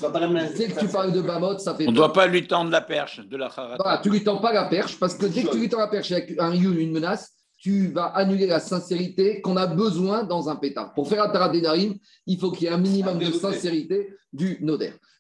[0.56, 2.82] dès que tu parles de Bamot, ça fait On ne doit pas lui tendre la
[2.82, 3.78] perche de la harata.
[3.84, 5.88] Voilà, tu lui tends pas la perche parce que dès que tu lui tends la
[5.88, 10.48] perche avec un yul, une menace, tu vas annuler la sincérité qu'on a besoin dans
[10.50, 10.94] un pétard.
[10.94, 11.96] Pour faire un tarat d'énarim,
[12.26, 14.58] il faut qu'il y ait un minimum de sincérité du.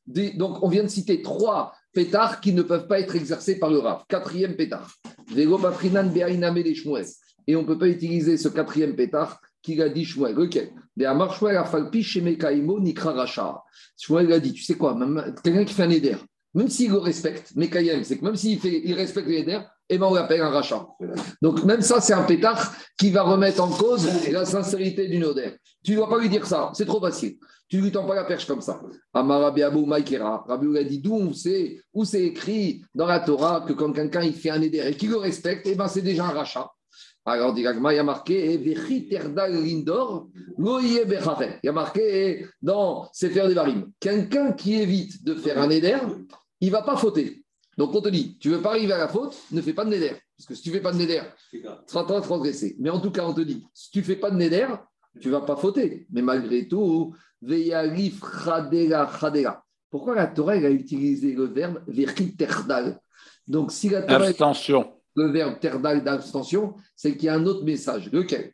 [0.07, 3.69] Des- Donc, on vient de citer trois pétards qui ne peuvent pas être exercés par
[3.69, 4.05] le RAF.
[4.07, 4.89] Quatrième pétard.
[5.35, 5.45] Et
[7.55, 10.35] on ne peut pas utiliser ce quatrième pétard qu'il a dit Shmuel.
[10.35, 10.69] Lequel
[13.97, 14.97] Shmuel a dit, tu sais quoi,
[15.43, 16.15] quelqu'un qui fait un éder,
[16.53, 19.97] même s'il le respecte, mais Kayem, c'est que même s'il il respecte le Neder, eh
[19.97, 20.87] ben on l'appelle un rachat.
[21.41, 25.55] Donc même ça, c'est un pétard qui va remettre en cause la sincérité du Neder.
[25.83, 27.37] Tu ne dois pas lui dire ça, c'est trop facile.
[27.67, 28.81] Tu ne lui tends pas la perche comme ça.
[29.13, 33.63] Amarabi Abou Maïkera, Rabbi a dit d'où on sait, où c'est écrit dans la Torah
[33.67, 36.25] que quand quelqu'un il fait un Neder et qu'il le respecte, eh ben c'est déjà
[36.25, 36.69] un rachat.
[37.25, 38.71] Alors, il y a marqué Il
[41.63, 45.97] y a marqué dans Sefer Devarim quelqu'un qui évite de faire un éder,
[46.59, 47.43] il ne va pas fauter.
[47.79, 49.85] Donc, on te dit tu ne veux pas arriver à la faute, ne fais pas
[49.85, 50.11] de néder.
[50.37, 52.75] Parce que si tu ne fais pas de néder, tu seras en train de transgresser.
[52.77, 54.67] Mais en tout cas, on te dit si tu ne fais pas de néder,
[55.21, 56.05] tu ne vas pas fauter.
[56.11, 59.63] Mais malgré tout, Veyalif Khadela Khadela.
[59.89, 61.79] Pourquoi la Torah a utilisé le verbe
[62.37, 62.99] Terdal?
[63.47, 64.25] Donc, si la Torah.
[64.25, 68.11] Abstention le verbe terdal d'abstention, c'est qu'il y a un autre message.
[68.11, 68.53] Lequel?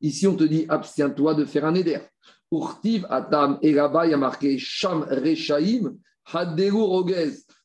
[0.00, 1.98] Ici, on te dit abstiens-toi de faire un éder.
[2.50, 5.94] Urtiv atam et là-bas, il y a marqué sham rechaim.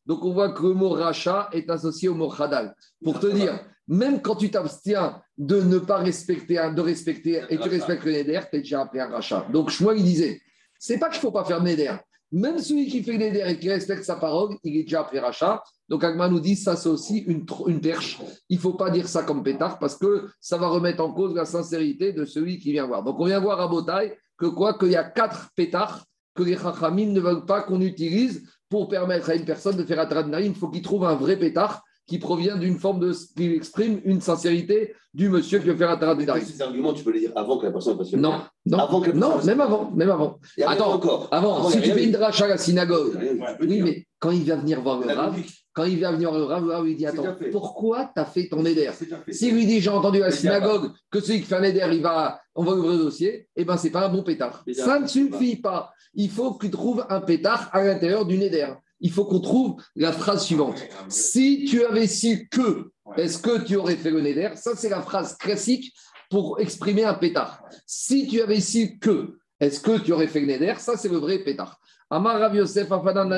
[0.06, 2.76] Donc, on voit que le mot racha est associé au mot hadal.
[3.04, 7.70] Pour te dire, même quand tu t'abstiens de ne pas respecter, de respecter et tu
[7.70, 9.46] respectes le neder, tu es déjà appelé un rachat.
[9.52, 10.42] Donc, moi, il disait,
[10.80, 11.94] c'est pas qu'il ne faut pas faire neder.
[12.32, 15.64] Même celui qui fait neder et qui respecte sa parole, il est déjà appelé rachat.
[15.88, 18.20] Donc Agma nous dit, ça c'est aussi une, une perche.
[18.50, 21.34] Il ne faut pas dire ça comme pétard parce que ça va remettre en cause
[21.34, 23.04] la sincérité de celui qui vient voir.
[23.04, 24.78] Donc on vient voir à Botaï que quoi?
[24.78, 26.06] Qu'il y a quatre pétards
[26.40, 30.00] que les Chachamim ne veulent pas qu'on utilise pour permettre à une personne de faire
[30.00, 33.12] un Il faut qu'il trouve un vrai pétard qui provient d'une forme de.
[33.36, 37.22] qui exprime une sincérité du monsieur qui veut faire tarat Ces arguments, tu peux les
[37.22, 38.78] dire avant que la personne fasse Non, non,
[39.14, 40.40] non même avant, même avant.
[40.66, 41.28] Attends, encore.
[41.32, 43.18] avant, si tu fais une drache à la synagogue,
[43.60, 45.40] oui, mais quand il va venir voir le rave,
[45.80, 48.90] quand il vient venir le rave lui dit Attends, pourquoi tu as fait ton éder
[49.30, 52.02] S'il lui dit J'ai entendu à la synagogue que celui qui fait un éder, il
[52.02, 54.66] va, on va ouvrir le dossier, eh bien, c'est pas un bon pétard.
[54.74, 55.94] Ça ne suffit pas.
[56.14, 58.68] Il faut qu'il trouve un pétard à l'intérieur du éder
[59.02, 60.84] il faut qu'on trouve la phrase suivante.
[61.08, 65.02] Si tu avais su que, est-ce que tu aurais fait le neder Ça, c'est la
[65.02, 65.94] phrase classique
[66.30, 67.64] pour exprimer un pétard.
[67.86, 71.16] Si tu avais su que, est-ce que tu aurais fait le neder Ça, c'est le
[71.16, 71.80] vrai pétard.
[72.12, 73.30] Amar Rav Yosef Afadan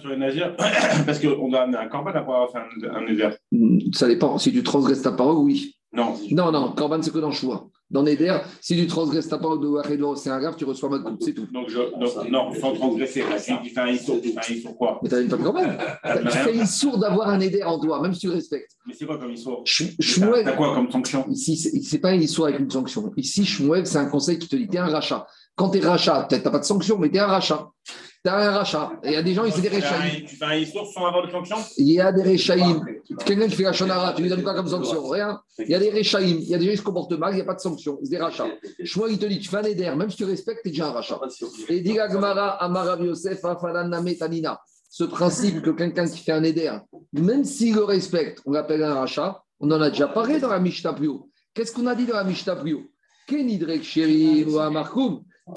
[0.00, 0.56] sur le nazir
[1.06, 3.30] parce qu'on a un corban après avoir fait un, neder.
[3.92, 4.38] Ça dépend.
[4.38, 5.76] Si tu transgresses ta parole, oui.
[5.92, 6.14] Non.
[6.30, 7.68] Non, non, corban, c'est que dans le choix.
[7.90, 11.34] Dans Neder, si tu transgresses ta parole de c'est un grave, tu reçois mal c'est
[11.34, 11.46] tout.
[11.52, 13.22] Donc, je, donc non, sans transgresser.
[13.36, 14.98] Si tu fais un issour, tu fais un issour quoi?
[15.02, 15.76] Mais tu as une quand même.
[16.02, 18.70] tu fais un issour d'avoir un Neder en toi, même si tu respectes.
[18.86, 19.62] Mais c'est quoi comme issour?
[19.66, 21.26] T'as quoi comme sanction?
[21.28, 23.12] Ici, c'est pas un issour avec une sanction.
[23.18, 25.26] Ici, Shmuel, c'est un conseil qui te dit t'es un rachat.
[25.54, 27.68] Quand t'es rachat, t'as pas de sanction, mais t'es un rachat.
[28.24, 28.92] Tu as un rachat.
[29.04, 30.24] il y a des gens, ils font des réchaïm.
[30.24, 32.84] Tu fais un histoire sans avoir de sanction Il y a des réchaïm.
[33.26, 35.08] Quelqu'un qui fait la shonara, tu lui donnes quoi comme sanction?
[35.08, 35.40] Rien.
[35.58, 36.38] Il y a des réchaïm.
[36.38, 37.98] Il y a des gens qui se comportent mal, il n'y a pas de sanction.
[38.02, 38.46] C'est des rachats.
[38.84, 40.88] Choix, il te dit, tu fais un éder, même si tu respectes, tu es déjà
[40.88, 41.20] un rachat.
[41.68, 43.40] Et dit Gmara, Amarav Yosef,
[44.18, 44.60] Tanina.
[44.88, 46.70] Ce principe que quelqu'un qui fait un éder,
[47.12, 50.60] même s'il le respecte, on l'appelle un rachat, on en a déjà parlé dans la
[50.60, 50.94] Mishnah
[51.54, 52.62] Qu'est-ce qu'on a dit dans la Mishnah
[53.26, 55.54] Kenidrek Sherim ou Amarkoum Dans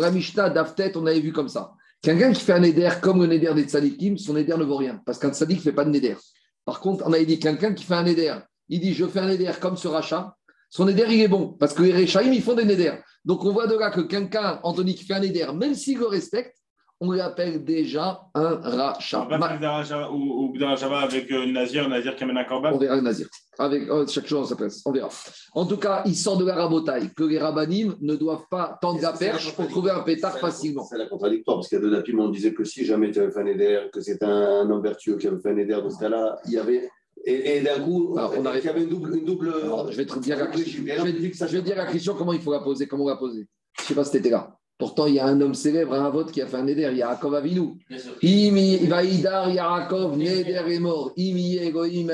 [0.00, 1.72] la Mishnah d'Aftet, on avait vu comme ça.
[2.02, 5.00] Quelqu'un qui fait un neder comme le neder des tzadikim, son neder ne vaut rien,
[5.06, 6.16] parce qu'un tzadik ne fait pas de neder.
[6.64, 8.34] Par contre, on avait dit quelqu'un qui fait un neder,
[8.68, 10.36] il dit je fais un neder comme ce rachat,
[10.68, 12.94] son neder il est bon, parce que les ils font des neder.
[13.24, 16.06] Donc on voit de là que quelqu'un, Anthony, qui fait un neder, même s'il le
[16.06, 16.56] respecte,
[17.02, 19.26] on l'appelle déjà un rachat.
[19.28, 22.78] On va faire rachats ou, rachats avec euh, Nazir, Nazir qui amène un corban On
[22.78, 23.26] verra le Nazir.
[23.58, 24.82] Avec oh, chaque chose sa place.
[24.86, 25.08] On verra.
[25.52, 29.02] En tout cas, il sort de la rabotaille que les rabbinim ne doivent pas tendre
[29.02, 30.84] la perche pour trouver un pétard facilement.
[30.84, 33.18] C'est la contradictoire, parce qu'il y a de la on disait que si jamais tu
[33.18, 35.90] avais fait un éder, que c'était un homme vertueux qui avait fait un éder, dans
[35.90, 36.88] ce cas-là, il y avait
[37.24, 39.16] et, d'un coup, Alors, on il y avait une double.
[39.16, 39.52] Une double
[39.90, 42.86] je vais te dire à, je vais, dire à Christian comment il faut la poser,
[42.86, 43.46] comment on la poser.
[43.78, 44.56] Je ne sais pas si tu étais là.
[44.78, 47.34] Pourtant, il y a un homme célèbre, un vote qui a fait un Neder, Yaakov
[47.34, 47.78] Avinu.
[47.90, 51.12] Vaïdar Yaakov, Neder est mort.
[51.16, 52.10] Imi Egoïm.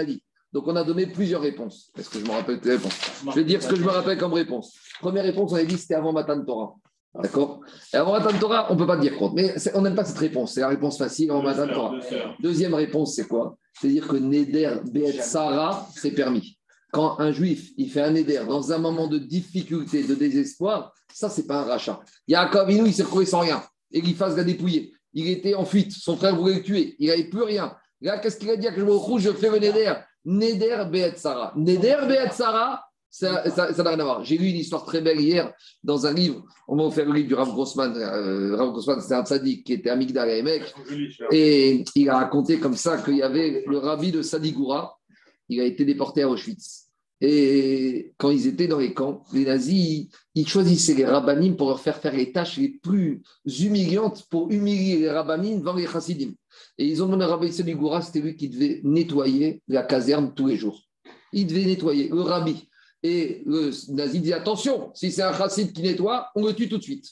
[0.52, 1.90] Donc, on a donné plusieurs réponses.
[1.98, 4.18] Est-ce que je me rappelle tes réponses Je vais dire ce que je me rappelle
[4.18, 4.74] comme réponse.
[5.00, 6.74] Première réponse, on a dit c'était avant Matan Torah.
[7.14, 7.60] D'accord?
[7.92, 9.34] Et avant Matan Torah, on ne peut pas dire contre.
[9.34, 10.54] Mais on n'aime pas cette réponse.
[10.54, 11.94] C'est la réponse facile avant Matan Torah.
[12.40, 13.56] Deuxième réponse, c'est quoi?
[13.78, 16.57] C'est-à-dire que Neder Be'et Sarah, c'est permis
[16.92, 21.28] quand un juif il fait un éder dans un moment de difficulté, de désespoir, ça,
[21.28, 22.00] c'est pas un rachat.
[22.26, 23.62] Yaakov Inou, il s'est retrouvé sans rien.
[23.90, 24.92] Et fasse l'a dépouillé.
[25.14, 25.92] Il était en fuite.
[25.92, 26.94] Son frère voulait le tuer.
[26.98, 27.74] Il n'avait plus rien.
[28.00, 29.94] Là, qu'est-ce qu'il a dit à rouge Je fais le Neder.
[30.24, 31.52] Neder Be'et Sarah.
[31.56, 34.24] Neder Be'et Sarah, ça n'a rien à voir.
[34.24, 36.44] J'ai lu une histoire très belle hier dans un livre.
[36.68, 37.96] On m'a offert le livre du Rav Grossman.
[37.96, 40.74] Euh, Rav Grossman, c'était un tzaddik qui était amigdal et mec.
[41.32, 44.97] Et il a raconté comme ça qu'il y avait le rabbi de Sadigoura
[45.48, 46.88] il a été déporté à Auschwitz.
[47.20, 50.06] Et quand ils étaient dans les camps, les nazis,
[50.36, 54.98] ils choisissaient les rabbinim pour leur faire faire les tâches les plus humiliantes pour humilier
[54.98, 56.32] les rabbinim devant les chassidim.
[56.76, 60.46] Et ils ont demandé à Rabbi Goura, c'était lui qui devait nettoyer la caserne tous
[60.46, 60.80] les jours.
[61.32, 62.68] Il devait nettoyer, le rabbi.
[63.02, 66.78] Et le nazi dit attention, si c'est un chassid qui nettoie, on le tue tout
[66.78, 67.06] de suite.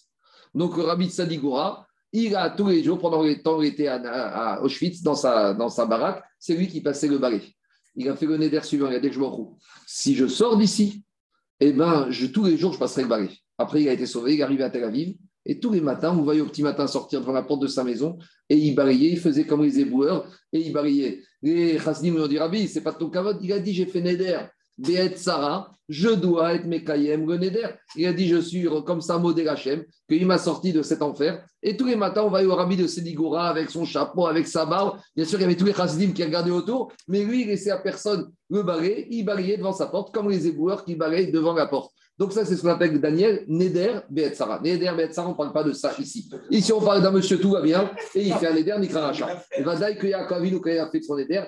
[0.54, 3.88] Donc le rabbi Sadigoura, il a tous les jours, pendant le temps où il était
[3.88, 7.42] à, Auschwitz, dans sa, dans sa baraque, c'est lui qui passait le balai.
[7.96, 9.56] Il a fait le neder suivant, il a dit je m'en
[9.86, 11.02] Si je sors d'ici,
[11.60, 13.30] eh ben, tous les jours, je passerai le balai.
[13.58, 16.12] Après, il a été sauvé, il est arrivé à Tel Aviv, et tous les matins,
[16.12, 19.10] vous voyez au petit matin sortir devant la porte de sa maison, et il balayait,
[19.10, 21.22] il faisait comme les éboueurs, et il balayait.
[21.40, 24.00] Les chassidim lui ont dit Rabbi, c'est pas ton cavote, il a dit j'ai fait
[24.00, 24.40] neder.
[25.16, 27.68] Sarah, je dois être Mekayem le Neder.
[27.96, 31.44] Il a dit Je suis comme ça, modèle Hachem, qu'il m'a sorti de cet enfer.
[31.62, 34.46] Et tous les matins, on va aller au rabbi de Sédigoura avec son chapeau, avec
[34.46, 34.98] sa barbe.
[35.14, 37.70] Bien sûr, il y avait tous les chassidim qui regardaient autour, mais lui, il laissait
[37.70, 39.06] à personne le balai.
[39.10, 41.92] Il balayait devant sa porte, comme les éboueurs qui balayaient devant la porte.
[42.18, 44.60] Donc, ça, c'est ce qu'on appelle Daniel Neder Be'et Sarah.
[44.60, 46.30] Neder Be'et Sarah, on ne parle pas de ça ici.
[46.50, 49.42] Ici, on parle d'un monsieur, tout va bien, et il fait un Neder, Nikra Racha.
[49.58, 51.44] Il va dire que Yaakov, il a fait son Neder,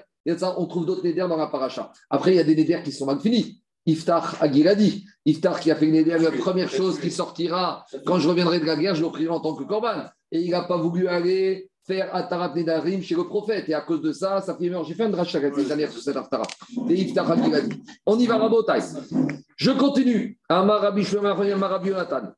[0.57, 1.93] on trouve d'autres néders dans la paracha.
[2.11, 3.63] Après, il y a des néders qui sont mal finis.
[3.87, 5.07] Iftar Aguiladi.
[5.25, 8.65] Iftar qui a fait une néder, la première chose qui sortira quand je reviendrai de
[8.65, 10.05] la guerre, je l'offrirai en tant que corban.
[10.31, 13.69] Et il n'a pas voulu aller faire Atarat Nedarim chez le prophète.
[13.69, 16.17] Et à cause de ça, ça fait J'ai fait un dracha cette dernière sur cette
[16.17, 17.83] Aguiladi.
[18.05, 18.81] On y va, Rabotai.
[19.57, 20.39] Je continue.
[20.49, 22.35] Amarabi Shlomo Amarabi Yonatan.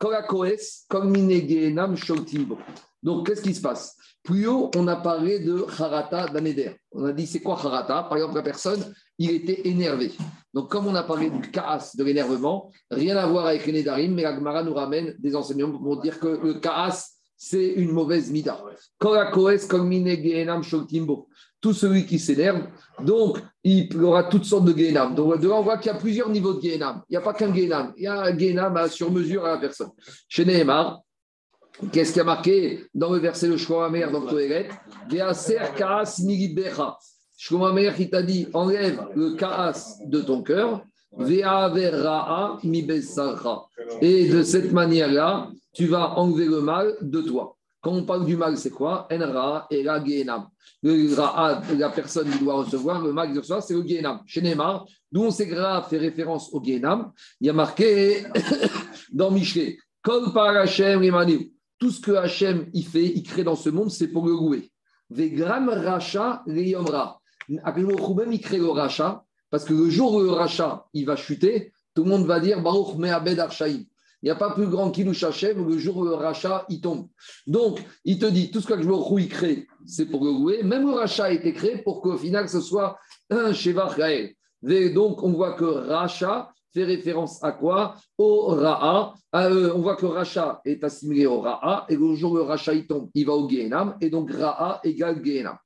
[0.89, 2.59] Comme Minegenam Shotimbo.
[3.03, 3.97] Donc, qu'est-ce qui se passe?
[4.23, 6.73] Plus haut, on a parlé de Harata d'Aneder.
[6.93, 8.03] On a dit, c'est quoi Harata?
[8.03, 10.13] Par exemple, la personne, il était énervé.
[10.53, 14.15] Donc, comme on a parlé du Kaas, de l'énervement, rien à voir avec les Nedarim,
[14.15, 18.31] mais la Gemara nous ramène des enseignements pour dire que le Kaas, c'est une mauvaise
[18.31, 18.63] mida.
[21.63, 22.67] Tout celui qui s'énerve,
[23.03, 25.15] donc il aura toutes sortes de Gehenam.
[25.15, 27.03] Donc, on voit qu'il y a plusieurs niveaux de Gehenam.
[27.09, 27.95] Il n'y a pas qu'un Gehenam.
[27.97, 29.91] Il y a un Gehenam sur mesure à la personne.
[30.29, 31.01] Chez Nehemar,
[31.93, 34.69] Qu'est-ce qui a marqué dans le verset de Shlomo dans Kohelet
[35.77, 36.23] Kaas
[37.37, 40.85] Shlomo Amer qui t'a dit enlève le Kaas de ton cœur,
[44.01, 47.57] et de cette manière-là, tu vas enlever le mal de toi.
[47.81, 49.09] Quand on parle du mal, c'est quoi?
[49.11, 50.03] Enra et la
[50.83, 54.21] Le Ra'a, la personne qui doit recevoir, le mal qu'il reçoit, c'est le Gehenam.
[54.27, 55.55] Chez Neymar, d'où on sait que
[55.89, 58.25] fait référence au Gehenam, il y a marqué
[59.13, 61.03] dans Michelet, Kol par Hashem
[61.81, 64.71] tout ce que Hachem il fait, il crée dans ce monde, c'est pour le louer.
[65.09, 67.21] Vegram racha leyomra.
[67.49, 71.73] même il crée le racha, parce que le jour où le racha il va chuter,
[71.95, 73.85] tout le monde va dire Baruch me'abed archaïm.
[74.23, 77.09] Il n'y a pas plus grand qu'Ilouch Hachem le jour où le rachat il tombe.
[77.47, 80.63] Donc, il te dit tout ce que le il crée, c'est pour le louer.
[80.63, 82.99] Même le rachat a été créé pour qu'au final, ce soit
[83.31, 83.97] un Sheva
[84.93, 87.97] Donc, on voit que rachat, fait référence à quoi?
[88.19, 89.15] Au Ra'a.
[89.35, 92.73] Euh, on voit que Racha est assimilé au Ra'a, et le jour où le Racha
[92.75, 95.57] il tombe, il va au Gehenam, et donc Ra'a égale Gehenam.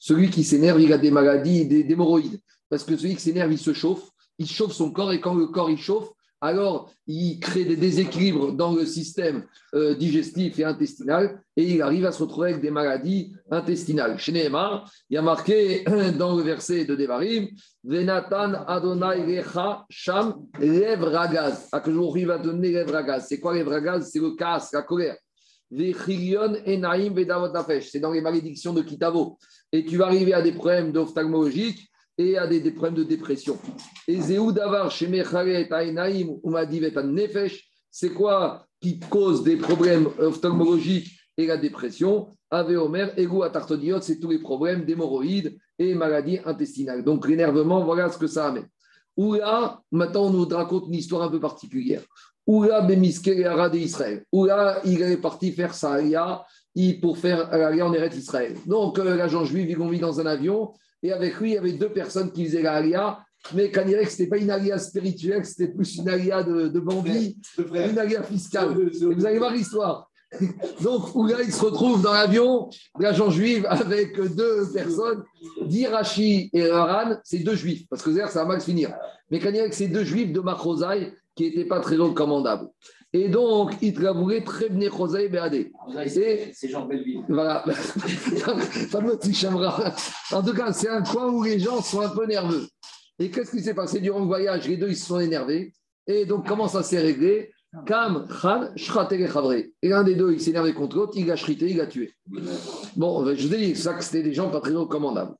[0.00, 2.40] Celui qui s'énerve, il a des maladies, des hémorroïdes.
[2.68, 5.46] Parce que celui qui s'énerve, il se chauffe, il chauffe son corps, et quand le
[5.46, 6.10] corps il chauffe,
[6.42, 12.04] alors il crée des déséquilibres dans le système euh, digestif et intestinal et il arrive
[12.04, 14.18] à se retrouver avec des maladies intestinales.
[14.18, 15.84] Chez il y a marqué
[16.18, 17.48] dans le verset de Devarim
[17.84, 21.68] Venatan Adonai Recha Sham Lev Ragaz.
[21.70, 23.26] À que jour il va donner Lev Ragaz?
[23.28, 24.10] C'est quoi Lev Ragaz?
[24.10, 25.16] C'est le casse, la colère.
[27.80, 29.38] C'est dans les malédictions de Kitavo.
[29.70, 33.58] Et tu vas arriver à des problèmes d'ophtalmologiques et à des, problèmes de dépression.
[34.06, 34.92] Et Davar,
[37.04, 42.28] Nefesh, c'est quoi qui cause des problèmes ophtalmologiques et la dépression?
[42.50, 47.02] Ave Omer, Ego Atartodiot, c'est tous les problèmes d'hémorroïdes et maladies intestinales.
[47.02, 48.68] Donc l'énervement, voilà ce que ça amène.
[49.16, 52.02] Oula, maintenant on nous raconte une histoire un peu particulière.
[52.46, 54.24] Oula Bemiske et d'Israël.
[54.32, 56.44] Oula, il est parti faire sa alia
[57.00, 58.56] pour faire l'alia en Eretz Israël.
[58.66, 60.72] Donc euh, l'agent juif, ont mis dans un avion
[61.02, 63.18] et avec lui, il y avait deux personnes qui faisaient la alia,
[63.54, 67.36] mais que ce n'était pas une alia spirituelle, c'était plus une alia de, de bandit,
[67.58, 68.74] une alia fiscale.
[68.74, 70.08] vous allez voir l'histoire.
[70.82, 75.24] Donc, là, il se retrouve dans l'avion, l'agent juif, avec deux personnes,
[75.66, 78.94] d'Irachi et Haran, c'est deux juifs, parce que ça va mal finir.
[79.30, 82.68] Mais quand il que ces deux juifs de Machrosaï, qui n'étaient pas très recommandables.
[83.14, 85.70] Et donc, il travaillait très bien José Béadé.
[86.54, 87.24] C'est Jean Belleville.
[87.28, 87.62] Voilà.
[90.32, 92.66] en tout cas, c'est un coin où les gens sont un peu nerveux.
[93.18, 94.66] Et qu'est-ce qui s'est passé durant le voyage?
[94.66, 95.74] Les deux, ils se sont énervés.
[96.06, 97.52] Et donc, comment ça s'est réglé?
[97.86, 98.68] Kam, Khan,
[99.82, 102.12] Et l'un des deux, il s'est énervé contre l'autre, il a chrité, il a tué.
[102.96, 105.34] Bon, je vous ai dit, ça que c'était des gens pas très recommandables.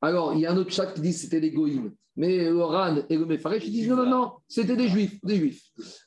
[0.00, 1.92] Alors, il y a un autre chat qui dit que c'était des goïms.
[2.18, 5.62] Mais le Ran et le Mefaresh, disent non, non, non, c'était des juifs, des juifs.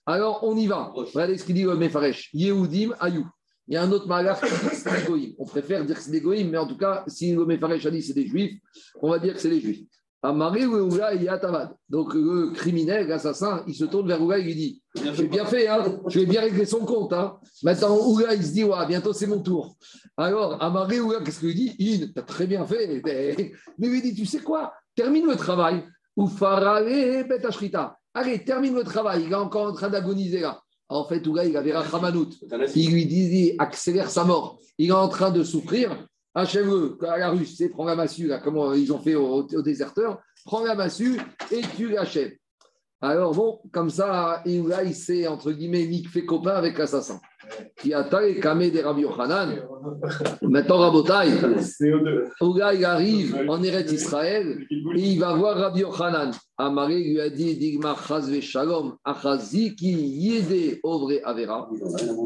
[0.06, 0.92] Alors, on y va.
[0.94, 2.30] Regardez ce qu'il dit le Mefaresh.
[2.34, 3.26] Yehudim, Ayou.
[3.70, 5.34] Il y a un autre malach qui dit que c'est des goïms.
[5.40, 7.92] On préfère dire que c'est des goïms, mais en tout cas, si le Mefaresh a
[7.92, 8.60] dit que c'est des juifs,
[9.02, 9.88] on va dire que c'est des juifs.
[10.22, 11.74] Amari ou Oula et Yatavad.
[11.90, 14.84] Donc le criminel, l'assassin, il se tourne vers Oula et lui dit
[15.14, 17.14] J'ai bien fait, hein, je vais bien régler son compte.
[17.14, 17.40] Hein.
[17.64, 19.78] Maintenant, Oula, il se dit ouais, bientôt c'est mon tour.
[20.18, 21.74] Alors, Amari Oula, qu'est-ce qu'il dit?
[21.80, 23.02] Il, t'as très bien fait.
[23.80, 24.74] Mais lui dit Tu sais quoi?
[24.94, 25.84] Termine le travail.
[26.22, 27.98] Ou farale betashrita.
[28.14, 29.24] Allez, termine le travail.
[29.26, 30.62] Il est encore en train d'agoniser là.
[30.88, 32.30] En fait, Oula, il avait Rachamanout.
[32.76, 34.60] Il lui dit Accélère sa mort.
[34.78, 36.06] Il est en train de souffrir.
[36.36, 39.62] Achève-le à la russe, c'est prends la massue, là, comme ils ont fait aux au
[39.62, 41.20] déserteurs, prends la massue
[41.52, 42.34] et tu l'achèves.
[43.04, 47.20] Alors bon, comme ça, il s'est, entre guillemets, fait copain avec l'assassin.
[47.78, 49.56] Qui a taillé Kamé des Rabbi Yochanan.
[50.44, 51.32] Maintenant, Rabotai,
[52.42, 56.32] Ouga, il arrive en Eretz Israël et il va voir Rabbi Yochanan.
[56.58, 61.68] Amaré lui a dit Digma Chazve Shalom, Achazi ki yede ovre Avera.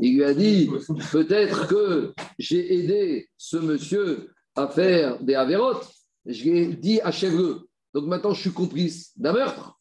[0.01, 0.69] Il lui a dit
[1.13, 5.79] Peut-être que j'ai aidé ce monsieur à faire des Averot.
[6.25, 7.61] Je lui ai dit Achève-le.
[7.93, 9.74] Donc maintenant, je suis complice d'un meurtre.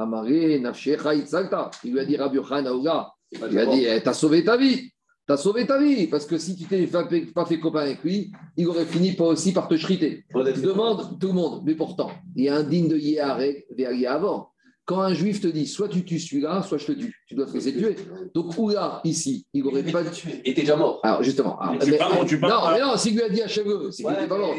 [0.00, 1.70] Amaré, Nafshecha, Itzalta.
[1.84, 3.12] Il lui a dit Rabbi Yochanan, Ouga.
[3.32, 4.90] Il lui a dit eh, T'as sauvé ta vie.
[5.26, 8.66] T'as sauvé ta vie, parce que si tu t'es pas fait copain avec lui, il
[8.66, 10.24] aurait fini pas aussi par te chriter.
[10.34, 14.49] Demande tout le monde, mais pourtant, il y a un digne de Yéharé vers avant.
[14.90, 17.46] Quand un juif te dit soit tu tues celui-là, soit je te tue, tu dois
[17.46, 17.94] te laisser tuer.
[18.34, 20.42] Donc, Oula, ici, il n'aurait pas tué.
[20.44, 20.98] Il était déjà mort.
[21.04, 21.56] Alors, justement.
[21.60, 21.86] Alors, mais,
[22.26, 22.74] tu parles non, pas.
[22.74, 24.52] mais non, s'il lui a dit à cheveux, c'est qu'il n'était pas mort.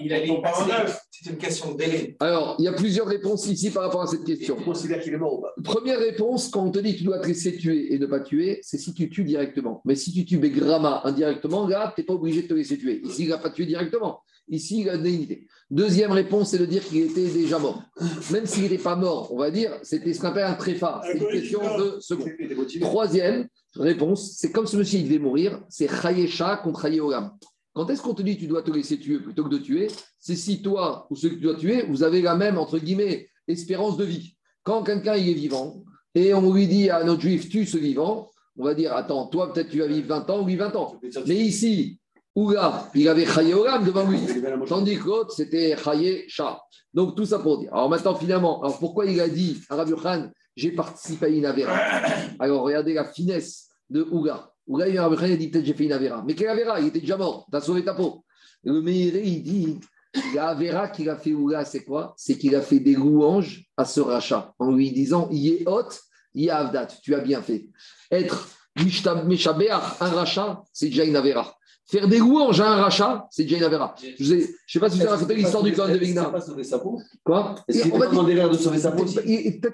[0.00, 0.42] Il.
[1.12, 2.16] C'est une question de délai.
[2.18, 4.56] Alors, il y a plusieurs réponses ici par rapport à cette question.
[4.58, 5.54] On considère qu'il est mort ou pas?
[5.62, 8.18] Première réponse, quand on te dit que tu dois te laisser tuer et ne pas
[8.18, 9.80] tuer, c'est si tu tues directement.
[9.84, 13.00] Mais si tu tues Begrama indirectement, là, tu n'es pas obligé de te laisser tuer.
[13.04, 14.22] Ici, il n'a pas tué directement.
[14.48, 15.46] Ici, il a une unité.
[15.68, 17.82] Deuxième réponse, c'est de dire qu'il était déjà mort.
[18.30, 21.02] Même s'il n'était pas mort, on va dire, c'était ce qu'on appelle un tréfa.
[21.04, 22.84] C'est une question de motivé.
[22.84, 27.32] Troisième réponse, c'est comme ce monsieur il devait mourir, c'est Chayesha contre Chayeolam.
[27.74, 29.88] Quand est-ce qu'on te dit que tu dois te laisser tuer plutôt que de tuer?
[30.20, 33.28] C'est si toi ou ceux que tu dois tuer, vous avez la même, entre guillemets,
[33.48, 34.36] espérance de vie.
[34.62, 38.64] Quand quelqu'un est vivant et on lui dit à notre juif, tue ce vivant, on
[38.64, 40.98] va dire, attends, toi peut-être tu vas vivre 20 ans ou lui 20 ans.
[41.26, 41.98] Mais ici,
[42.36, 44.20] Ouga, il avait Chayeolam devant lui.
[44.68, 46.60] Tandis que l'autre, c'était Chaye Shah.
[46.92, 47.72] Donc, tout ça pour dire.
[47.72, 51.46] Alors, maintenant, finalement, alors pourquoi il a dit à Rabbi Khan, j'ai participé à une
[51.46, 51.74] Avera?
[52.38, 54.50] Alors, regardez la finesse de Ouga.
[54.66, 56.22] Ouga, il a dit peut-être j'ai fait une Avera.
[56.26, 56.80] Mais quelle Avera?
[56.80, 57.46] Il était déjà mort.
[57.50, 58.24] Tu as sauvé ta peau.
[58.64, 59.78] Le Meiré, il dit
[60.34, 62.14] la Avera qu'il a fait Ouga, c'est quoi?
[62.16, 65.88] C'est qu'il a fait des louanges à ce rachat en lui disant Yehot,
[66.34, 67.68] Yahavdat, tu as bien fait.
[68.10, 71.55] Être un rachat, c'est déjà une Avera.
[71.88, 73.94] Faire des louanges à un rachat, c'est déjà une Avera.
[74.18, 76.22] Je ne sais pas si vous avez raconté l'histoire du clan de Vigna.
[76.22, 77.00] n'a pas sauvé sa peau?
[77.24, 77.54] Quoi?
[77.68, 79.22] Est-ce qu'il de sauver sa peau Peut-être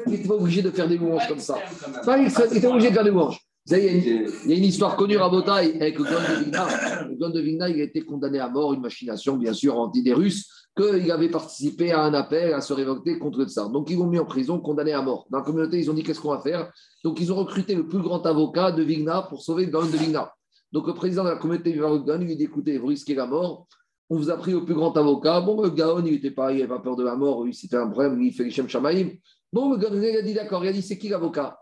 [0.05, 1.57] qu'il n'était pas obligé de faire des louanges comme ça.
[2.05, 3.39] Pas, il était obligé de faire des louanges.
[3.65, 5.77] Vous savez, il y a une- Il il y a une histoire connue à Botaï
[5.81, 6.67] avec le clan de Vigna.
[7.09, 10.03] Le clan de Vigna, il a été condamné à mort, une machination bien sûr anti
[10.03, 13.69] des Russes, qu'il avait participé à un appel à se révolter contre ça.
[13.69, 15.27] Donc ils l'ont mis en prison, condamné à mort.
[15.31, 16.71] Dans la communauté, ils ont dit qu'est-ce qu'on va faire?
[17.05, 19.97] Donc ils ont recruté le plus grand avocat de Vigna pour sauver le clan de
[19.97, 20.33] Vigna.
[20.73, 23.67] Donc le président de la communauté Vivarogan lui dit écoutez, vous risquez la mort.
[24.09, 25.41] On vous a pris le plus grand avocat.
[25.41, 27.45] Bon, le Gaon, il n'était pas, il n'avait pas peur de la mort.
[27.45, 28.21] Lui, c'était un problème.
[28.23, 29.13] Il fait les Shamaïm.
[29.53, 30.65] Bon, le Gaon, il a dit d'accord.
[30.65, 31.59] Il a dit c'est qui l'avocat?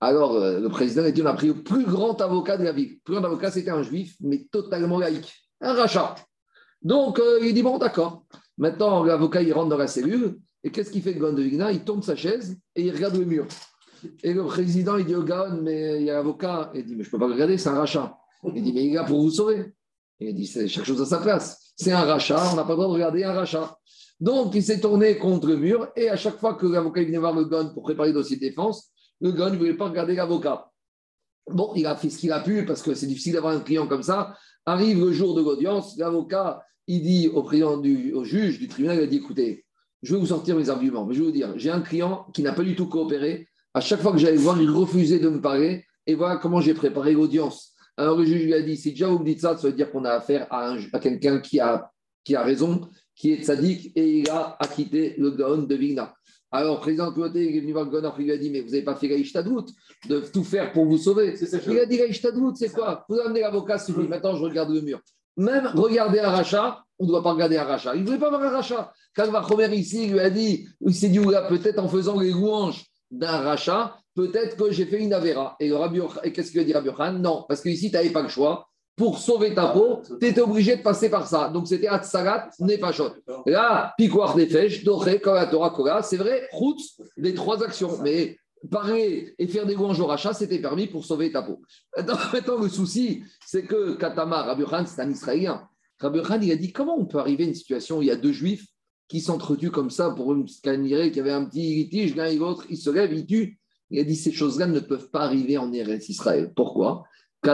[0.00, 2.72] Alors, euh, le président a dit on a pris le plus grand avocat de la
[2.72, 2.92] ville.
[2.92, 6.14] Le plus grand avocat, c'était un juif, mais totalement laïque, un rachat.
[6.80, 8.24] Donc, euh, il dit bon, d'accord.
[8.56, 11.72] Maintenant, l'avocat, il rentre dans la cellule, et qu'est-ce qu'il fait, le Gaon de Vigna?
[11.72, 13.46] Il tourne sa chaise et il regarde le mur.
[14.22, 16.70] Et le président, il dit au Gaon, mais il y a l'avocat.
[16.74, 18.16] Il dit mais je ne peux pas regarder, c'est un rachat.
[18.54, 19.72] Il dit mais il est là pour vous sauver.
[20.18, 21.72] Il dit c'est chaque chose à sa place.
[21.76, 23.76] C'est un rachat, on n'a pas le droit de regarder un rachat.
[24.20, 27.34] Donc, il s'est tourné contre le mur, et à chaque fois que l'avocat venait voir
[27.34, 30.70] le Gaon pour préparer le dossier de défense, le gars ne voulait pas regarder l'avocat.
[31.46, 33.86] Bon, il a fait ce qu'il a pu parce que c'est difficile d'avoir un client
[33.86, 34.36] comme ça.
[34.66, 38.98] Arrive le jour de l'audience, l'avocat, il dit au président du au juge du tribunal,
[38.98, 39.64] il a dit écoutez,
[40.02, 42.42] je vais vous sortir mes arguments, mais je vais vous dire, j'ai un client qui
[42.42, 43.48] n'a pas du tout coopéré.
[43.72, 45.84] À chaque fois que j'allais voir, il refusait de me parler.
[46.06, 47.74] Et voilà comment j'ai préparé l'audience.
[48.00, 49.90] Alors le juge lui a dit si déjà vous me dites ça, ça veut dire
[49.90, 51.90] qu'on a affaire à, un- à quelqu'un qui a,
[52.24, 52.80] qui a raison,
[53.14, 56.14] qui est sadique, et il a acquitté le Gaon de Vigna.
[56.50, 58.70] Alors, le président il est venu voir le Gaon, il lui a dit Mais vous
[58.70, 59.66] n'avez pas fait Gaïchtadout
[60.08, 61.34] de tout faire pour vous sauver.
[61.68, 63.04] Il a dit Gaïchtadout, c'est quoi?
[63.08, 64.08] Vous amenez l'avocat, c'est fini.
[64.08, 65.00] Maintenant, je regarde le mur.
[65.36, 67.94] Même regarder un rachat, on ne doit pas regarder un rachat.
[67.94, 68.92] Il ne voulait pas voir un rachat.
[69.14, 72.84] Quand Vachomer ici il lui a dit Il s'est dit peut-être en faisant les louanges
[73.10, 75.56] d'un rachat, peut-être que j'ai fait une avéra.
[75.60, 75.70] Et,
[76.24, 77.20] et qu'est-ce a dit Rabbi Yochanan?
[77.22, 78.68] Non, parce qu'ici, tu n'avais pas le choix.
[78.96, 81.48] pour sauver ta peau, tu étais obligé de passer par ça.
[81.48, 83.12] Donc c'était Atsalat Nefashot.
[83.46, 86.80] Là, Pikoar Nefesh, Doré, Torah, Kola, c'est vrai, route
[87.16, 87.98] des trois actions.
[88.02, 88.36] Mais
[88.70, 91.62] parler et faire des louanges au rachat, c'était permis pour sauver ta peau.
[91.96, 95.66] Maintenant, le souci, c'est que Katama, Rabbi c'est un Israélien.
[95.98, 98.16] Rabbi il a dit comment on peut arriver à une situation où il y a
[98.16, 98.66] deux juifs
[99.08, 102.64] qui s'entretuent comme ça pour scanner, qu'il y avait un petit litige, l'un et l'autre,
[102.70, 103.59] ils se lèvent, ils tuent.
[103.90, 106.52] Il a dit ces choses-là ne peuvent pas arriver en Eretz Israël.
[106.54, 107.04] Pourquoi?
[107.42, 107.48] Il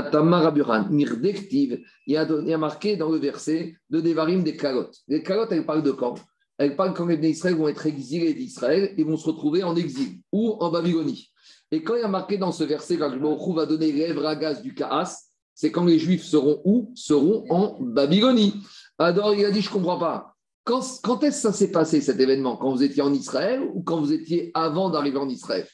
[2.06, 4.96] y, a, marqué dans le verset de Devarim des calottes.
[5.06, 6.16] Les calottes, elles parlent de quand?
[6.58, 10.18] Elles parlent quand les Israël vont être exilés d'Israël et vont se retrouver en exil
[10.32, 11.30] ou en Babylonie.
[11.70, 14.60] Et quand il y a marqué dans ce verset, le va donner lèvres à gaz
[14.62, 16.90] du Kaas, c'est quand les Juifs seront où?
[16.94, 18.54] Seront en Babylonie.
[18.98, 20.34] Alors il a dit, je ne comprends pas.
[20.64, 22.56] Quand, quand est-ce que ça s'est passé cet événement?
[22.56, 25.66] Quand vous étiez en Israël ou quand vous étiez avant d'arriver en Israël?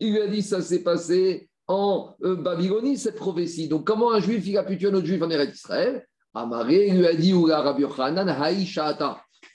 [0.00, 3.68] Il lui a dit ça s'est passé en euh, Babylonie, cette prophétie.
[3.68, 6.06] Donc, comment un juif il a pu tuer un autre juif en Eretz Israël?
[6.34, 7.46] Amaré lui a dit Au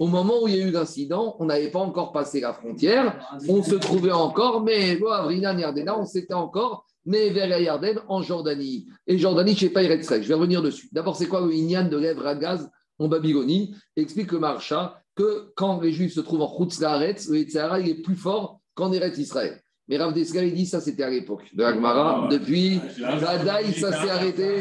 [0.08, 3.62] moment où il y a eu l'incident, on n'avait pas encore passé la frontière, on
[3.62, 8.88] se trouvait encore, mais on s'était encore, mais vers Yarden en Jordanie.
[9.08, 10.24] Et Jordanie, je ne sais pas Eretz Israël.
[10.24, 10.88] Je vais revenir dessus.
[10.92, 13.76] D'abord, c'est quoi le Inyan de lèvres à gaz en Babylonie?
[13.98, 18.02] Explique le Marcha que quand les Juifs se trouvent en Chutz le Yitzhara, il est
[18.02, 19.62] plus fort qu'en Eretz Israël.
[19.90, 22.30] Mais Rav Desker, il dit ça, c'était à l'époque de Agmara.
[22.32, 24.60] Depuis, Zadaï, ça s'est arrêté.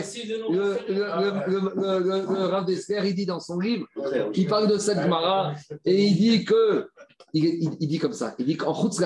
[0.50, 3.86] Le, Rav Desker, il dit dans son livre,
[4.34, 5.54] il parle de cette Agmara
[5.84, 6.88] et il dit que,
[7.34, 9.00] il, dit comme ça, il dit qu'en Chutz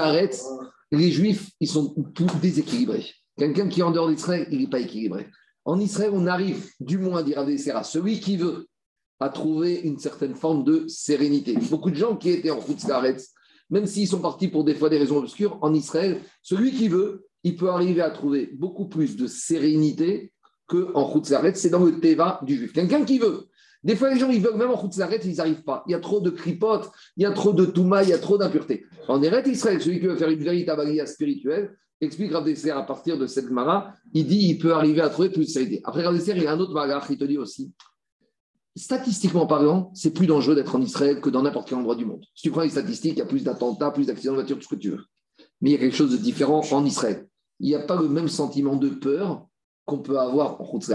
[0.93, 3.11] les Juifs, ils sont tous déséquilibrés.
[3.37, 5.27] Quelqu'un qui est en dehors d'Israël, il n'est pas équilibré.
[5.65, 8.69] En Israël, on arrive, du moins, à dire Rav celui qui veut
[9.23, 11.57] à trouver une certaine forme de sérénité.
[11.71, 12.85] Beaucoup de gens qui étaient en route
[13.73, 17.27] même s'ils sont partis pour des fois des raisons obscures, en Israël, celui qui veut,
[17.43, 20.31] il peut arriver à trouver beaucoup plus de sérénité
[20.67, 22.73] qu'en route C'est dans le Teva du juif.
[22.75, 23.49] Quelqu'un qui veut.
[23.83, 25.83] Des fois, les gens, ils veulent même en route ils n'arrivent pas.
[25.89, 28.19] Il y a trop de cripotes, il y a trop de touma, il y a
[28.19, 28.85] trop d'impureté.
[29.09, 33.19] En Eretz Israël, celui qui veut faire une véritable alia spirituelle, explique Rav à partir
[33.19, 35.81] de cette Mara, il dit il peut arriver à trouver plus de sérénité.
[35.85, 37.73] Après Rav il y a un autre Magar qui te dit aussi
[38.77, 42.25] statistiquement parlant, c'est plus dangereux d'être en Israël que dans n'importe quel endroit du monde.
[42.35, 44.65] Si tu prends les statistiques, il y a plus d'attentats, plus d'accidents de voiture, tout
[44.65, 45.05] ce que tu veux.
[45.61, 47.27] Mais il y a quelque chose de différent en Israël.
[47.61, 49.47] Il n'y a pas le même sentiment de peur
[49.85, 50.89] qu'on peut avoir en route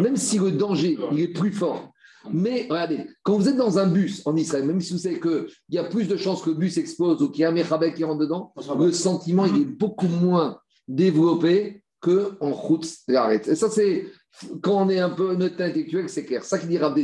[0.00, 1.92] Même si le danger, il est plus fort.
[2.30, 5.46] Mais regardez, quand vous êtes dans un bus en Israël, même si vous savez qu'il
[5.70, 7.94] y a plus de chances que le bus explose ou qu'il y a un Mechabek
[7.94, 14.06] qui rentre dedans, le sentiment, il est beaucoup moins développé qu'en route Et ça, c'est
[14.62, 16.44] quand on est un peu notre intellectuel, c'est clair.
[16.44, 16.96] Ça qui dit Rav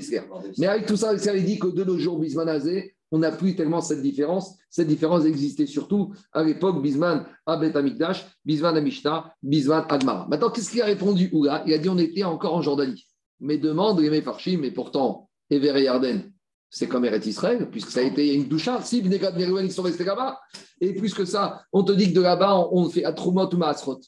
[0.58, 3.80] Mais avec tout ça, il dit que de nos jours, Bismanazé, on n'a plus tellement
[3.80, 4.56] cette différence.
[4.70, 10.26] Cette différence existait surtout à l'époque Bisman Abet Amikdash, Bisman Amishta, Bisman Admara.
[10.28, 13.06] Maintenant, qu'est-ce qu'il a répondu Oula Il a dit on était encore en Jordanie.
[13.40, 16.32] Mais demande les Mefarchim, mais pourtant, Ever et Yarden,
[16.70, 18.82] c'est comme Eret Israël, puisque ça a été une doucha.
[18.82, 20.40] Si Bnegat ils sont restés là-bas.
[20.80, 24.00] Et puisque ça, on te dit que de là-bas, on fait Atrumot ou Maasrot.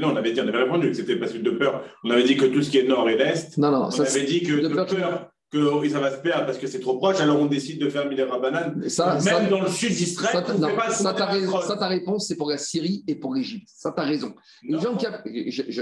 [0.00, 1.84] Non, on avait dit, on avait répondu que c'était pas suite de peur.
[2.04, 3.56] On avait dit que tout ce qui est nord et l'est.
[3.58, 4.86] Non, non, on avait dit que de peur,
[5.52, 8.08] que ça va se perdre parce que c'est trop proche, alors on décide de faire
[8.08, 8.88] Midera Banane.
[8.88, 11.14] Ça, Même dans le sud d'Israël, ça, pas ça,
[11.62, 13.68] ça, ta réponse, c'est pour la Syrie et pour l'Égypte.
[13.68, 14.34] Ça, tu as raison.
[14.62, 15.06] Les gens qui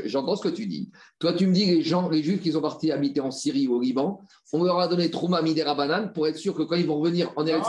[0.06, 0.90] J'entends ce que tu dis.
[1.20, 3.76] Toi, tu me dis les gens, les Juifs qui sont partis habiter en Syrie ou
[3.76, 4.20] au Liban,
[4.52, 7.32] on leur a donné Trouma Midera Banane pour être sûr que quand ils vont revenir
[7.36, 7.68] en Eretz,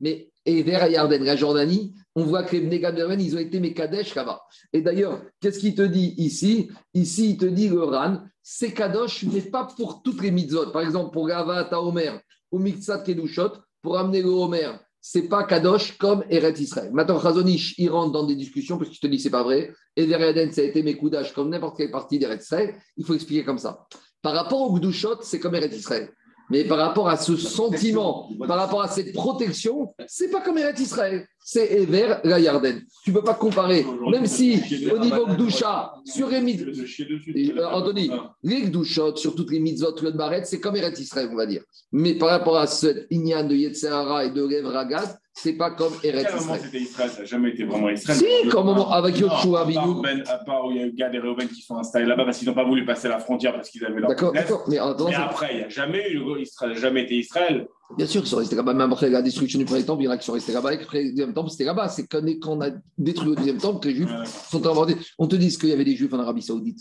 [0.00, 4.14] mais et vers Yarden, la Jordanie, on voit que les Négadermen, ils ont été Mekadesh
[4.14, 4.42] là-bas.
[4.72, 6.70] Et d'ailleurs, qu'est-ce qu'il te dit ici?
[6.94, 10.70] Ici, il te dit le Ran, c'est Kadosh, mais pas pour toutes les mitzvot.
[10.72, 13.52] Par exemple, pour Gava, Omer ou Mitzat Kedushot,
[13.82, 16.90] pour amener le Homer, c'est pas Kadosh comme Eret Israël.
[16.92, 19.72] Maintenant, Chazonish, il rentre dans des discussions parce qu'il te dit c'est pas vrai.
[19.96, 22.74] Et Yarden, ça a été Mekoudash comme n'importe quelle partie d'Eret Israël.
[22.96, 23.86] Il faut expliquer comme ça.
[24.20, 26.10] Par rapport au Gdushot, c'est comme Eret Israël.
[26.50, 30.74] Mais par rapport à ce sentiment, par rapport à cette protection, c'est pas comme Eret
[30.80, 32.82] Israël, c'est Ever la Yarden.
[33.04, 34.60] Tu peux pas comparer, même si
[34.92, 38.10] au niveau Gdusha, sur les mitzvot, euh, Anthony,
[38.42, 41.62] les Gdushot, sur toutes les mitzvot, le Baret, c'est comme Eret Israël, on va dire.
[41.92, 45.92] Mais par rapport à cette Inyan de Yetzerara et de Lev Ragaz, c'est pas comme
[46.02, 46.60] Eretz Israël.
[46.62, 48.18] c'était Israël, ça n'a jamais été vraiment Israël.
[48.18, 50.02] Si, comme moment avec Yoshua Binou.
[50.02, 52.24] Ben, à part où il y a eu Gad et Reuven qui sont installés là-bas
[52.24, 54.64] parce qu'ils n'ont pas voulu passer la frontière parce qu'ils avaient leur D'accord, d'accord.
[54.68, 57.66] Mais, mais après, il n'y a jamais eu Israël, jamais été Israël.
[57.96, 58.74] Bien sûr, ils sont restés là-bas.
[58.74, 60.70] Même après la destruction du premier temple, il y en a qui sont restés là-bas.
[60.72, 61.88] Après le deuxième temple, c'était là-bas.
[61.88, 64.10] C'est quand on a détruit le deuxième temple que les Juifs
[64.50, 64.96] sont inventés.
[65.18, 66.78] On te dit qu'il y avait des Juifs en Arabie Saoudite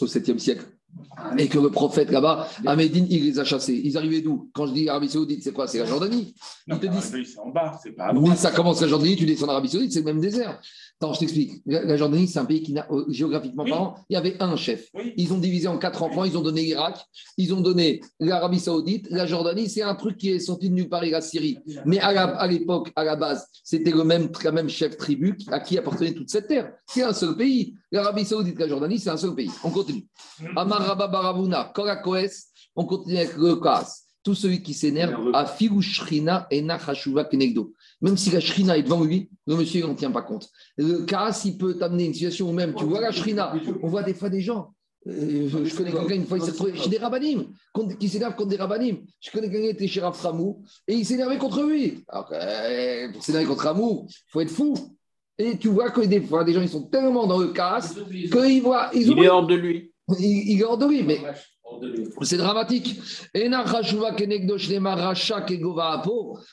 [0.00, 0.64] au 7e siècle.
[1.38, 3.80] et que le prophète là-bas, à Médine, il les a chassés.
[3.82, 4.50] Ils arrivaient d'où?
[4.52, 5.66] Quand je dis Arabie Saoudite, c'est quoi?
[5.66, 6.34] C'est la Jordanie.
[6.66, 7.32] Non, Ils te mais disent.
[7.34, 9.92] C'est en bas, c'est pas à ça commence la Jordanie, tu descends en Arabie Saoudite,
[9.92, 10.60] c'est le même désert.
[11.02, 11.62] Attends, je t'explique.
[11.66, 13.70] La, Jordanie, c'est un pays qui n'a, euh, géographiquement Oui.
[13.70, 14.88] parlant, il y avait un chef.
[14.94, 15.12] Oui.
[15.16, 17.04] Ils ont divisé en quatre enfants, ils ont donné l'Irak,
[17.36, 20.88] ils ont donné l'Arabie Saoudite, la Jordanie, c'est un truc qui est sorti de nulle
[20.88, 21.58] part, et la Syrie.
[21.86, 25.76] Mais à, l'époque, à la base, c'était le même, la même chef tribu à qui
[25.76, 26.72] appartenait toute cette terre.
[26.86, 27.74] C'est un seul pays.
[27.90, 29.50] L'Arabie Saoudite, la Jordanie, c'est un seul pays.
[29.64, 30.06] On continue.
[30.54, 32.44] Amar Rabba Baravuna, Korakoes,
[32.76, 34.04] on continue avec le Kaas.
[34.22, 37.74] Tout celui qui s'énerve, à Figu Shrina et Nachashuva Kenegdo.
[38.02, 40.50] Même si la Shrina est devant lui, le monsieur il n'en tient pas compte.
[40.76, 44.02] Le Kaas, il peut t'amener une situation où même, tu vois la Shrina, on voit
[44.02, 44.74] des fois des gens.
[45.06, 47.46] euh, je, je connais quelqu'un, une fois, il s'est retrouvé chez des rabbinim,
[47.98, 48.98] qui s'énerve contre des rabbinim.
[49.20, 52.04] Je connais quelqu'un qui était chez Rav Ramou, et il s'énervait contre lui.
[52.08, 54.74] Alors, que, euh, pour s'énerver contre Ramou, il faut être fou.
[55.38, 58.62] Et tu vois que des fois, des gens, ils sont tellement dans le Kaas qu'ils
[58.62, 58.90] voient.
[58.94, 59.92] Ils Il est hors de lui.
[60.18, 61.20] Il, il est hors de lui, mais
[62.22, 63.00] c'est dramatique.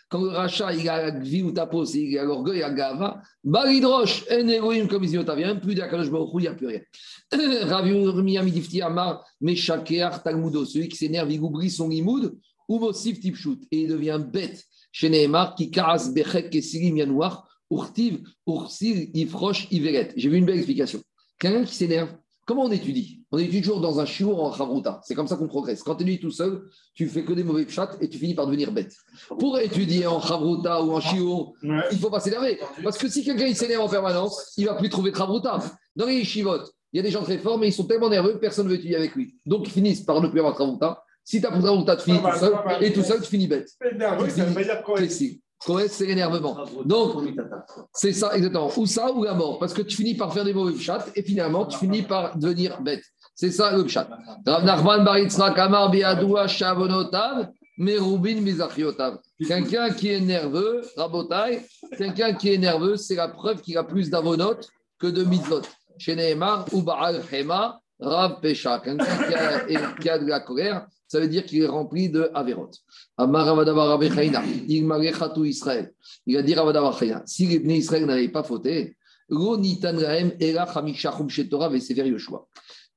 [0.09, 3.21] Quand le Racha, il a vie ou tapo, c'est il a l'orgueil, il a gava.
[3.43, 6.81] Baridrosh, En Elohim comme il n'y a plus d'Akadosh il n'y a plus rien.
[7.67, 13.19] Ravi Miyami Difti Amar, Meshakear Talmudo, celui qui s'énerve, il oublie son limoud, ou Mosif
[13.19, 14.63] Tipshut, et il devient bête.
[14.91, 20.13] Chez Nehemar, qui Karas Bechek Kesilim Yanouar, Urtiv, Ursir, Ifrosh, Iveret.
[20.15, 21.01] J'ai vu une belle explication.
[21.37, 22.09] Quelqu'un qui s'énerve,
[22.49, 23.18] Comment on étudie?
[23.31, 25.01] On étudie toujours dans un chiot en chavruta.
[25.03, 25.83] C'est comme ça qu'on progresse.
[25.83, 26.63] Quand tu étudies tout seul,
[26.95, 28.95] tu fais que des mauvais chats et tu finis par devenir bête.
[29.37, 31.83] Pour étudier en chavruta ou en chiot, Ouais.
[31.91, 32.59] il ne faut pas s'énerver.
[32.83, 35.59] Parce que si quelqu'un s'énerve en permanence, il ne va plus trouver de chavruta.
[35.95, 36.57] Dans les yeshivot,
[36.91, 38.71] il y a des gens très forts, mais ils sont tellement nerveux que personne ne
[38.71, 39.35] veut étudier avec lui.
[39.45, 41.03] Donc ils finissent par ne plus avoir de chavruta.
[41.23, 42.53] Si tu as pour chavruta, tu finis tout seul.
[42.81, 43.69] Et tout seul, tu finis bête.
[43.91, 44.99] Énervé, ça veut dire quoi.
[45.89, 46.57] C'est l'énervement.
[46.85, 47.17] Donc,
[47.93, 48.71] c'est ça, exactement.
[48.77, 49.59] Ou ça, ou la mort.
[49.59, 52.81] Parce que tu finis par faire des mauvais chats et finalement, tu finis par devenir
[52.81, 53.03] bête.
[53.39, 54.05] C'est ça le chat.
[54.45, 59.19] Rav Nachman bar Yitzhak Amar biadoua shavonotav, merubin mizachiotav.
[59.47, 61.61] Quelqu'un qui est nerveux, rabotai,
[61.97, 64.67] quelqu'un qui est nerveux, c'est la preuve qu'il a plus d'avonotes
[64.99, 65.61] que de mitzvot.
[65.97, 68.81] Chez Nehemar, ou Baal Hema, Rav Pesha.
[68.83, 69.05] Quelqu'un
[70.01, 72.71] qui a, de la colère, ça veut dire qu'il est rempli de averot.
[74.67, 75.93] Il Israël.
[76.25, 78.97] Il a dit Ravadavar Chaina, si les Israël n'avaient pas fauté,
[79.29, 82.45] Lo Nitan Lahem Ela Chamisha Chum Shetorah Vesever Yoshua.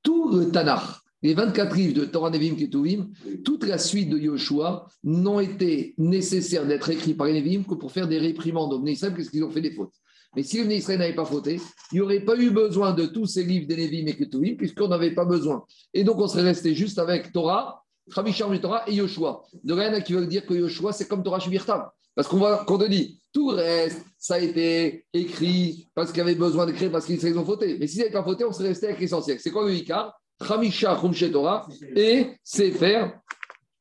[0.03, 0.83] Tout le Tanakh,
[1.21, 3.09] les 24 livres de Torah Nevim Ketuvim,
[3.45, 7.91] toute la suite de Yoshua n'ont été nécessaires d'être écrits par les Nevim que pour
[7.91, 9.93] faire des réprimandes aux Bnei Israël parce qu'ils ont fait des fautes.
[10.35, 13.05] Mais si les Bnei Israël n'avaient pas fauté, il n'y aurait pas eu besoin de
[13.05, 15.63] tous ces livres des Nevim et Ketuvim puisqu'on n'avait pas besoin.
[15.93, 17.81] Et donc on serait resté juste avec Torah,
[18.13, 19.43] Chamisha Chum Torah et Yoshua.
[19.63, 21.85] De rien qui veut dire que Yoshua c'est comme Torah Shvirtam.
[22.15, 26.19] Parce qu'on va, qu'on te dit, tout le reste, ça a été écrit parce qu'il
[26.19, 27.77] y avait besoin d'écrire, parce qu'ils ont fauté.
[27.79, 29.39] Mais si n'avaient pas fauté, on serait resté avec l'essentiel.
[29.39, 30.13] C'est quoi le Icar
[30.45, 33.07] Chamisha Chumshe Torah et Sefer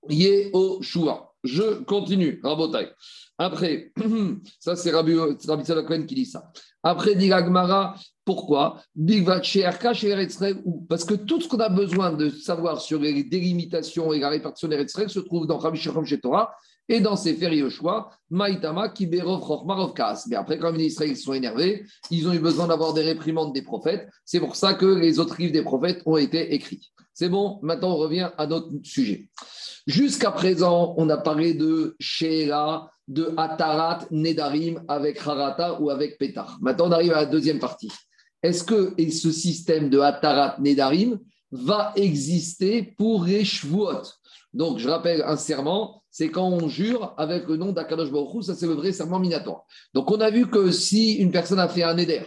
[0.09, 1.33] Yehoshua.
[1.45, 2.89] Je continue, Rabotai.
[3.37, 3.93] Après,
[4.61, 6.51] ça c'est Rabbi, Rabbi qui dit ça.
[6.83, 7.31] Après, dit
[8.25, 8.81] pourquoi?
[10.89, 14.69] Parce que tout ce qu'on a besoin de savoir sur les délimitations et la répartition
[14.69, 16.05] des se trouve dans Rabbi Shacham
[16.93, 20.27] et dans Sefer Yoshua, Maïtama, Kiberov, Chochmarov, Kaas.
[20.29, 23.63] Mais après, quand les Israéliens sont énervés, ils ont eu besoin d'avoir des réprimandes des
[23.63, 24.07] prophètes.
[24.27, 26.93] C'est pour ça que les autres livres des prophètes ont été écrits.
[27.15, 29.31] C'est bon, maintenant on revient à notre sujet.
[29.87, 36.59] Jusqu'à présent, on a parlé de Sheela, de Atarat, Nedarim avec Harata ou avec Petar.
[36.61, 37.91] Maintenant, on arrive à la deuxième partie.
[38.43, 41.19] Est-ce que ce système de Atarat, Nedarim
[41.53, 44.03] va exister pour les Shvuot
[44.55, 48.55] Donc, je rappelle un serment, c'est quand on jure avec le nom d'Akadosh Baruch ça
[48.55, 49.65] c'est le vrai serment minatoire.
[49.95, 52.23] Donc, on a vu que si une personne a fait un Neder,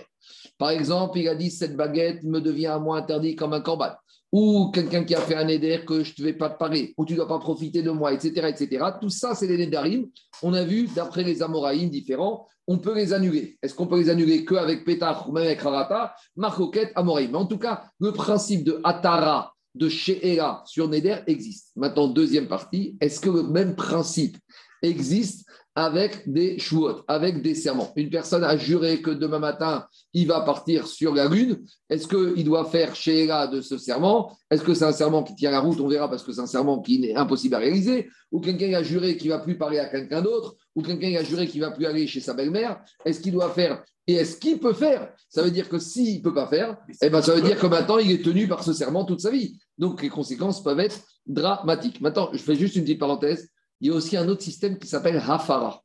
[0.58, 3.92] par exemple, il a dit cette baguette me devient à moi interdit comme un corban
[4.38, 7.06] ou quelqu'un qui a fait un éder que je ne vais pas te parler, ou
[7.06, 8.50] tu ne dois pas profiter de moi, etc.
[8.50, 8.86] etc.
[9.00, 10.10] Tout ça, c'est les nédarim.
[10.44, 13.58] On a vu, d'après les Amoraïm différents, on peut les annuler.
[13.62, 16.14] Est-ce qu'on peut les annuler qu'avec Pétach ou même avec Harata?
[16.36, 17.32] Marcoquette, Amoraïm.
[17.32, 21.72] Mais en tout cas, le principe de Atara, de She'era sur Neder existe.
[21.78, 24.38] Maintenant, deuxième partie, est-ce que le même principe
[24.82, 25.46] existe
[25.76, 27.92] avec des chouottes, avec des serments.
[27.98, 31.66] Une personne a juré que demain matin, il va partir sur la Lune.
[31.90, 34.38] Est-ce qu'il doit faire Sheila de ce serment?
[34.50, 35.80] Est-ce que c'est un serment qui tient la route?
[35.82, 38.08] On verra parce que c'est un serment qui est impossible à réaliser.
[38.32, 40.56] Ou quelqu'un a juré qu'il ne va plus parler à quelqu'un d'autre.
[40.76, 42.80] Ou quelqu'un a juré qu'il ne va plus aller chez sa belle-mère.
[43.04, 43.84] Est-ce qu'il doit faire?
[44.08, 45.12] Et est-ce qu'il peut faire?
[45.28, 47.68] Ça veut dire que s'il ne peut pas faire, eh ben, ça veut dire que
[47.68, 49.58] maintenant, il est tenu par ce serment toute sa vie.
[49.78, 52.00] Donc, les conséquences peuvent être dramatiques.
[52.00, 53.50] Maintenant, je fais juste une petite parenthèse
[53.82, 55.82] il y a aussi un autre système qui s'appelle Hafara.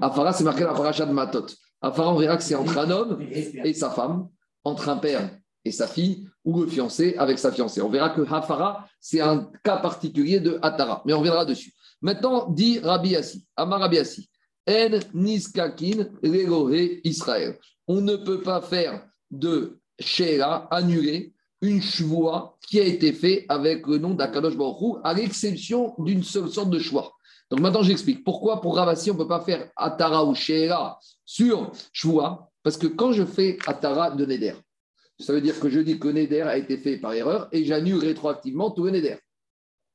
[0.00, 1.46] Hafara, c'est marqué la paracha de Matot.
[1.80, 4.28] Hafara, on verra que c'est entre un homme et sa femme,
[4.64, 5.30] entre un père
[5.64, 7.82] et sa fille, ou le fiancé avec sa fiancée.
[7.82, 11.72] On verra que Hafara, c'est un cas particulier de Hatara, mais on reviendra dessus.
[12.00, 14.28] Maintenant, dit Rabbi Yassi, Amar Rabbi Yassi,
[14.68, 17.58] En niskakin regohe Israël.
[17.88, 23.86] On ne peut pas faire de Sheila, annuler une chevoie qui a été faite avec
[23.86, 27.12] le nom d'Akadosh Baruch à l'exception d'une seule sorte de choix.
[27.52, 28.24] Donc maintenant, j'explique.
[28.24, 32.86] Pourquoi pour Ravassi, on ne peut pas faire Atara ou Sheila sur chevoie Parce que
[32.86, 34.54] quand je fais Atara de Neder,
[35.20, 37.98] ça veut dire que je dis que Neder a été fait par erreur et j'annule
[37.98, 39.16] rétroactivement tout le Neder.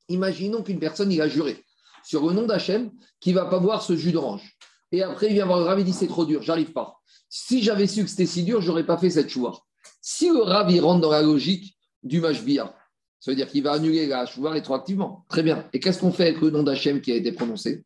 [0.08, 1.64] Imaginons qu'une personne, il a juré
[2.04, 4.56] sur le nom d'Hachem qu'il ne va pas boire ce jus d'orange.
[4.92, 7.00] Et après, il vient voir le Rav, dit c'est trop dur, j'arrive pas.
[7.28, 9.64] Si j'avais su que c'était si dur, j'aurais pas fait cette choix.
[10.00, 12.72] Si le Rav, rentre dans la logique du Mashbia,
[13.20, 15.24] ça veut dire qu'il va annuler la choua rétroactivement.
[15.28, 15.64] Très bien.
[15.72, 17.84] Et qu'est-ce qu'on fait avec le nom d'Hachem qui a été prononcé?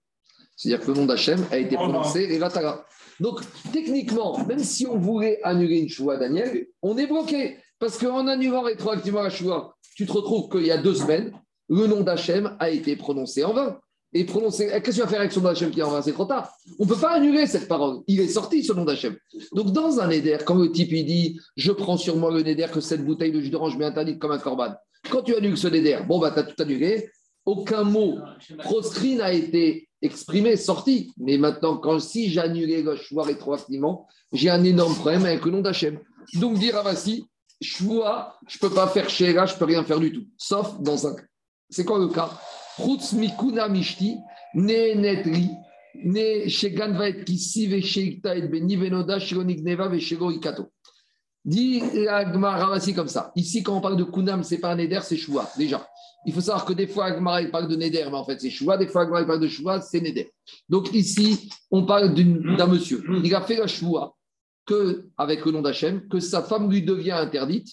[0.57, 2.39] C'est-à-dire que le nom d'Hachem a été prononcé et.
[3.20, 3.41] Donc,
[3.72, 7.57] techniquement, même si on voulait annuler une choua, Daniel, on est bloqué.
[7.78, 11.33] Parce qu'en annulant rétroactivement la choua, tu te retrouves qu'il y a deux semaines,
[11.68, 13.78] le nom d'Hachem a été prononcé en vain.
[14.14, 14.66] Et prononcé.
[14.66, 16.03] Qu'est-ce que tu vas faire avec son nom d'Hachem qui est en vain?
[16.03, 16.53] C'est trop tard.
[16.78, 18.01] On ne peut pas annuler cette parole.
[18.07, 19.16] Il est sorti, ce nom d'Hachem.
[19.53, 22.66] Donc, dans un Neder, quand le type il dit Je prends sur moi le Neder
[22.70, 24.74] que cette bouteille de jus d'orange m'est interdite comme un corban.
[25.13, 27.11] Quand tu annules ce Neder, bon, bah, tu as tout annulé.
[27.45, 28.19] Aucun mot
[28.61, 31.13] proscrit n'a été exprimé, sorti.
[31.19, 35.61] Mais maintenant, quand si j'annulais le choix rétroactivement, j'ai un énorme problème avec le nom
[35.61, 36.01] d'Hachem.
[36.41, 37.27] Donc, dire Avassi,
[37.61, 40.25] choix, je ne peux pas faire Sheila, je ne peux rien faire du tout.
[40.39, 41.15] Sauf dans un.
[41.69, 42.31] C'est quoi le cas?
[42.79, 44.17] Chutz mikuna mishti,
[44.55, 45.51] ne netri,
[45.95, 46.49] ne
[48.35, 50.71] et beni venoda shironik neva ikato.
[51.45, 53.32] Dit Agmara Ravasi comme ça.
[53.34, 55.86] Ici, quand on parle de kunam, c'est pas un neder, c'est choua, déjà.
[56.24, 58.51] Il faut savoir que des fois, Agmara, il parle de neder, mais en fait, c'est
[58.51, 58.76] choua.
[58.76, 60.32] Des fois, Agmara, il parle de choua, c'est neder.
[60.68, 63.03] Donc ici, on parle d'un monsieur.
[63.24, 64.14] Il a fait la choua
[64.64, 67.68] que, avec le nom d'Hachem, que sa femme lui devient interdite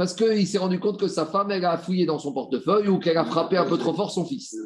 [0.00, 2.98] parce qu'il s'est rendu compte que sa femme, elle a fouillé dans son portefeuille ou
[2.98, 4.56] qu'elle a frappé un peu trop fort son fils.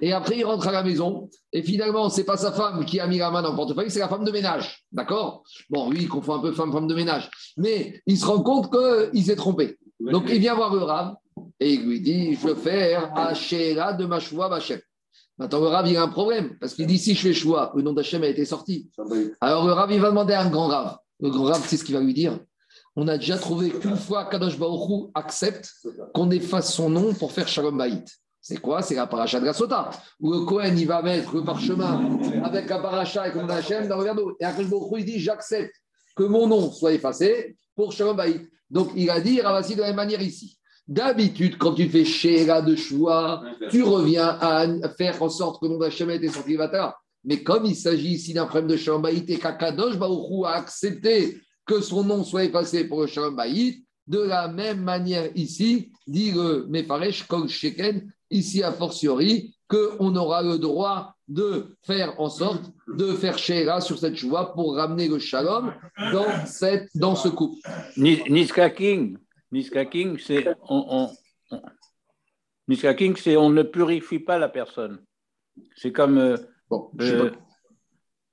[0.00, 3.06] Et après, il rentre à la maison et finalement, c'est pas sa femme qui a
[3.06, 4.82] mis la main dans le portefeuille, c'est la femme de ménage.
[4.90, 5.44] D'accord?
[5.68, 7.30] Bon, oui, il confond un peu femme, femme de ménage.
[7.56, 9.78] Mais il se rend compte qu'il s'est trompé.
[10.00, 11.14] Donc, il vient voir le Rav
[11.60, 14.80] et il lui dit Je veux faire Hachéra de ma choix, Hachem.
[15.38, 17.82] Maintenant, le Rav, il a un problème parce qu'il dit Si je fais choix, le
[17.82, 18.90] nom d'Hachem a été sorti.
[19.40, 20.96] Alors, le Rav, il va demander à un grand Rav.
[21.20, 22.40] Le grand Rav, c'est ce qu'il va lui dire
[22.96, 25.72] on a déjà trouvé qu'une fois Kadosh Baruch accepte
[26.12, 28.06] qu'on efface son nom pour faire Shalom Baït.
[28.40, 28.82] C'est quoi?
[28.82, 32.68] C'est la paracha de la Sota, où le Kohen il va mettre le parchemin avec
[32.68, 34.36] la paracha et comme Hachem dans le verre d'eau.
[34.40, 35.74] Et Akadosh Baruch il dit J'accepte
[36.16, 38.48] que mon nom soit effacé pour Shalom Baït.
[38.70, 40.58] Donc il a dit Ravasi de la même manière ici.
[40.88, 44.66] D'habitude, quand tu fais Shera de choix, tu reviens à
[44.98, 46.56] faire en sorte que le nom d'Hachem ait été sorti
[47.22, 51.40] Mais comme il s'agit ici d'un problème de Shalom Baït et qu'Akadosh Baruch a accepté
[51.70, 53.84] que son nom soit effacé pour le Shalom Baït.
[54.08, 60.42] De la même manière ici, dit le Mefaresh Kol Sheken, ici a fortiori, qu'on aura
[60.42, 65.20] le droit de faire en sorte de faire Sheila sur cette choua pour ramener le
[65.20, 65.72] Shalom
[66.12, 67.60] dans, cette, dans ce couple.
[67.96, 69.16] Niska King,
[69.52, 71.08] Niska King, c'est on,
[71.52, 71.60] on,
[72.66, 74.98] Niska King, c'est on ne purifie pas la personne.
[75.76, 76.36] C'est comme euh,
[76.68, 77.30] bon, euh,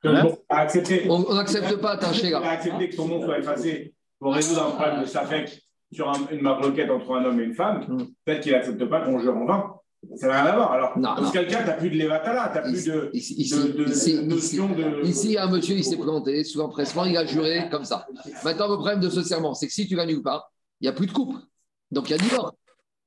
[0.04, 4.34] Hein accepter, on n'accepte pas ta On a accepté que son nom soit effacé pour
[4.34, 7.86] résoudre un problème de Safek sur un, une requête entre un homme et une femme.
[7.88, 7.98] Mm.
[8.26, 9.74] Peut-être qu'il n'accepte pas qu'on jure en vain.
[10.16, 10.72] Ça n'a rien à voir.
[10.72, 13.34] Alors, non, dans ce cas, tu n'as plus de lévatala, tu n'as plus de, ici,
[13.34, 15.04] ici, de, de, ici, de notion de.
[15.04, 18.08] Ici, un monsieur, il s'est présenté sous l'empressement, il a juré comme ça.
[18.43, 20.93] Maintenant, le problème de ce serment, c'est que si tu l'annules pas, il n'y a
[20.93, 21.39] plus de couple.
[21.91, 22.54] Donc, il y a divorce.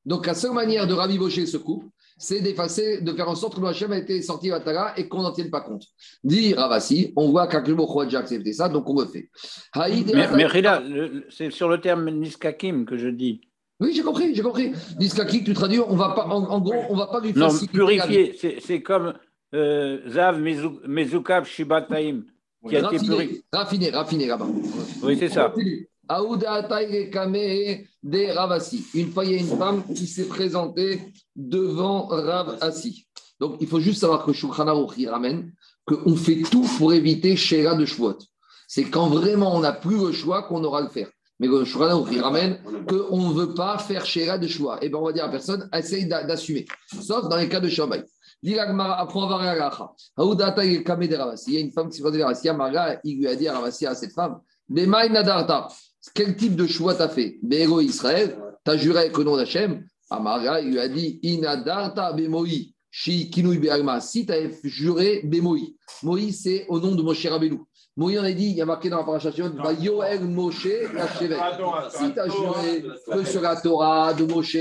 [0.04, 1.86] Donc, la seule manière de ravivocher ce couple,
[2.20, 5.08] c'est d'effacer, de faire en sorte que le Hachem a été sorti à Tara et
[5.08, 5.84] qu'on n'en tienne pas compte.
[6.22, 9.30] Dit Ravasi, on voit qu'Akhlebo a déjà accepté ça, donc on le fait.
[9.74, 10.82] Mais, mais Rila,
[11.30, 13.40] c'est sur le terme Niskakim que je dis.
[13.80, 14.72] Oui, j'ai compris, j'ai compris.
[15.00, 17.48] Niskakim, tu traduis, on va pas, en, en, gros, on va pas lui faire.
[17.50, 19.14] Non, purifier, c'est comme
[19.54, 20.38] euh, Zav
[20.86, 22.24] Mezukav Shibataim.
[22.68, 23.42] Qui a été purifié.
[23.50, 24.46] Raffiné, raffiné là-bas.
[25.02, 25.54] Oui, c'est ça.
[28.02, 28.84] Des Ravasi.
[28.94, 33.06] Une fois, il y a une femme qui s'est présentée devant Ravasi.
[33.38, 35.52] Donc, il faut juste savoir que Shulchan Aruch ramène
[35.86, 38.18] qu'on fait tout pour éviter Shera de Shvuot.
[38.68, 41.08] C'est quand vraiment on n'a plus le choix qu'on aura le faire.
[41.38, 44.82] Mais le Shulchan Aruch ramène qu'on ne veut pas faire Shera de choix.
[44.82, 46.66] Et bien, on va dire à personne, essaye d'assumer.
[47.00, 48.04] Sauf dans les cas de Shabbat.
[48.42, 48.76] Il y a une
[51.72, 52.48] femme qui s'est présentée à Ravasi.
[53.04, 54.40] Il lui a dit à Ravasi, à cette femme,
[56.14, 57.38] quel type de choix t'as fait?
[57.42, 59.84] Béro Israël, t'as juré avec le nom d'Hachem.
[60.10, 64.00] Amara, il lui a dit Inadarta Bemoï, Shi Kinui Be'alma.
[64.00, 65.76] Si t'as juré Bemoï.
[66.02, 67.60] Moï, c'est au nom de Moshe Rabbeinu.
[67.96, 70.68] Moïse, on a dit, il y a marqué dans la va Yoel Moshe.
[70.96, 74.56] Attends, attends, Si tu as juré que sur la Torah de Moshe,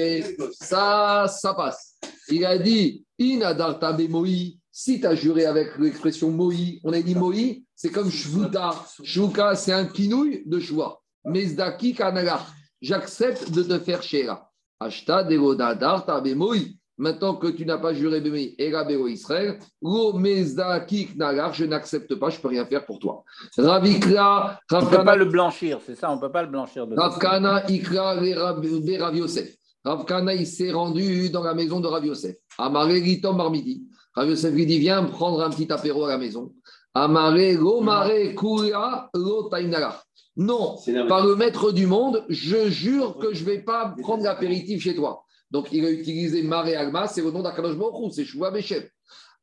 [0.52, 1.96] ça, ça passe.
[2.30, 4.56] Il a dit, Inadarta Moïse.
[4.72, 8.72] Si tu as juré avec l'expression Moïse, on a dit Moïse, c'est comme Shvuta.
[9.04, 11.02] Shvuka, c'est un kinouille de choix.
[11.26, 12.46] Mezdaki Kanagach.
[12.82, 14.50] J'accepte de te faire Shera.
[14.80, 16.80] Ashta Devoda Darta Moïse.
[17.00, 22.14] Maintenant que tu n'as pas juré Bémi et Rabéo Israël, Lo Mezdaki Knagar, je n'accepte
[22.16, 23.24] pas, je ne peux rien faire pour toi.
[23.58, 26.86] Ravikra, On ne peut pas le blanchir, c'est ça, on ne peut pas le blanchir
[26.88, 29.56] de Ravkana Ikra Rav Yosef.
[29.86, 32.36] Ravkana, il s'est rendu dans la maison de Rav Yosef.
[32.58, 33.88] Amaré Ritom Marmidi.
[34.14, 36.54] Rav Yosef lui dit Viens prendre un petit apéro à la maison.
[36.94, 40.04] Amaré Gomare Kuria Lo Tainara.
[40.40, 40.78] Non,
[41.10, 44.96] par le maître du monde, je jure que je ne vais pas prendre l'apéritif chez
[44.96, 45.26] toi.
[45.52, 48.84] Donc, il a utilisé Maré Alma, c'est le nom d'Akadosh Baruch c'est Shua Beshem.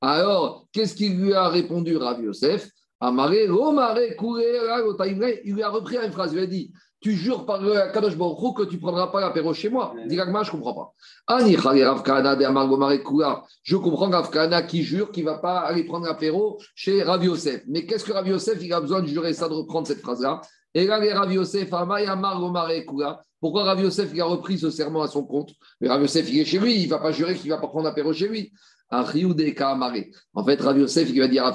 [0.01, 2.70] Alors, qu'est-ce qu'il lui a répondu, Rav Yosef?
[2.99, 5.34] Amaré, Romare, Kurea, Lotaimre.
[5.44, 6.72] Il lui a repris une phrase, il lui a dit
[7.03, 9.94] Tu jures par le Kadosh Baruch que tu ne prendras pas l'apéro chez moi.
[10.07, 10.94] Dit Agma, je ne comprends pas.
[11.26, 13.26] Ani Rav de.
[13.64, 17.22] Je comprends Rav Kahana qui jure qu'il ne va pas aller prendre l'apéro chez Rav
[17.22, 17.64] Yosef.
[17.68, 20.40] Mais qu'est-ce que Rav Yosef Il a besoin de jurer ça, de reprendre cette phrase-là?
[20.76, 23.22] Et là, Rav Yosef, Kura.
[23.40, 26.40] Pourquoi Rav Yosef il a repris ce serment à son compte Mais Rav Yosef, il
[26.40, 28.28] est chez lui, il ne va pas jurer qu'il ne va pas prendre l'apéro chez
[28.28, 28.52] lui.
[28.90, 30.04] Kaamare.
[30.34, 31.50] En fait, Rav Yosef, il va dire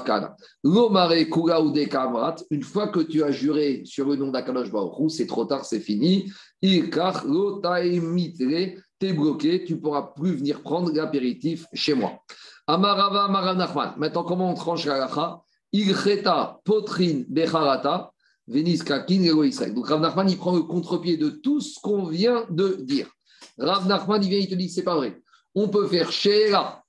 [1.87, 5.65] kamrat, une fois que tu as juré sur le nom d'Akadosh Baruch c'est trop tard,
[5.65, 6.31] c'est fini.
[6.59, 6.81] T'es
[9.13, 12.13] bloqué, tu ne pourras plus venir prendre l'apéritif chez moi.
[12.65, 13.93] Amarava Amarav Nachman.
[13.97, 15.41] Maintenant, comment on tranche la lacha
[15.73, 18.10] Ilcheta potrin becharata,
[18.51, 19.73] veniska kin ego Israël.
[19.73, 23.07] Donc Rav Nachman, il prend le contre-pied de tout ce qu'on vient de dire.
[23.57, 25.21] Rav Nachman, il vient, il te dit, c'est pas vrai.
[25.55, 26.83] On peut faire Sheela,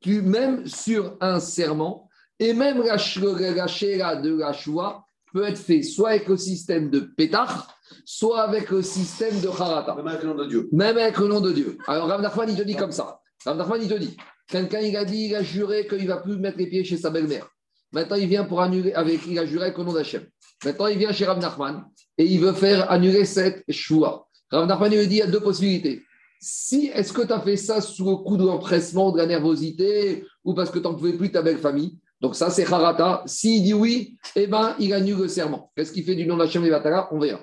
[0.00, 2.08] tu, même sur un serment,
[2.38, 7.00] et même la, la de la Shoua peut être fait soit avec le système de
[7.00, 7.50] Pétach,
[8.04, 9.94] soit avec le système de Harata.
[9.94, 10.68] Même avec le nom de Dieu.
[10.72, 11.78] Même avec le nom de Dieu.
[11.86, 13.20] Alors Rav Nachman, il te dit comme ça.
[13.44, 14.16] Rav Nachman, il te dit,
[14.48, 16.96] quelqu'un, il a dit, il a juré qu'il ne va plus mettre les pieds chez
[16.96, 17.48] sa belle-mère.
[17.94, 20.24] Maintenant, il vient pour annuler, avec, il a juré avec le nom d'Hachem.
[20.64, 21.84] Maintenant, il vient chez Rav Nachman
[22.18, 24.26] et il veut faire annuler cette choua.
[24.50, 26.02] Rav Nachman, lui dit, il y a deux possibilités.
[26.40, 30.24] Si, est-ce que tu as fait ça sous le coup de l'empressement, de la nervosité,
[30.42, 31.96] ou parce que tu n'en pouvais plus ta belle famille?
[32.20, 33.22] Donc ça, c'est Harata.
[33.26, 35.70] S'il dit oui, eh ben, il annule le serment.
[35.76, 37.40] Qu'est-ce qu'il fait du nom d'Hachem et Batara On verra.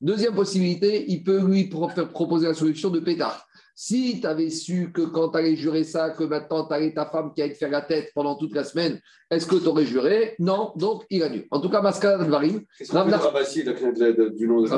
[0.00, 3.46] Deuxième possibilité, il peut lui proposer la solution de pétard.
[3.84, 7.04] Si tu avais su que quand tu allais jurer ça, que maintenant tu avais ta
[7.04, 9.84] femme qui allait te faire la tête pendant toute la semaine, est-ce que tu aurais
[9.84, 10.36] juré?
[10.38, 11.48] Non, donc il annule.
[11.50, 14.62] En tout cas, Maskara Dvarim, Qu'est-ce qu'on fait de Ravassi, de- de- de- du nom
[14.62, 14.68] de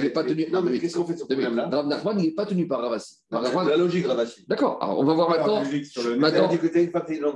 [0.00, 0.46] n'est pas tenu.
[0.50, 1.68] Non, mais qu'est-ce qu'on fait de ce problème-là?
[1.70, 3.16] Rav Nachman, il n'est pas tenu par Ravassi.
[3.30, 4.46] La logique, Ravassi.
[4.48, 5.62] D'accord, alors on va voir maintenant.
[5.84, 6.48] Sur le Maintenant- a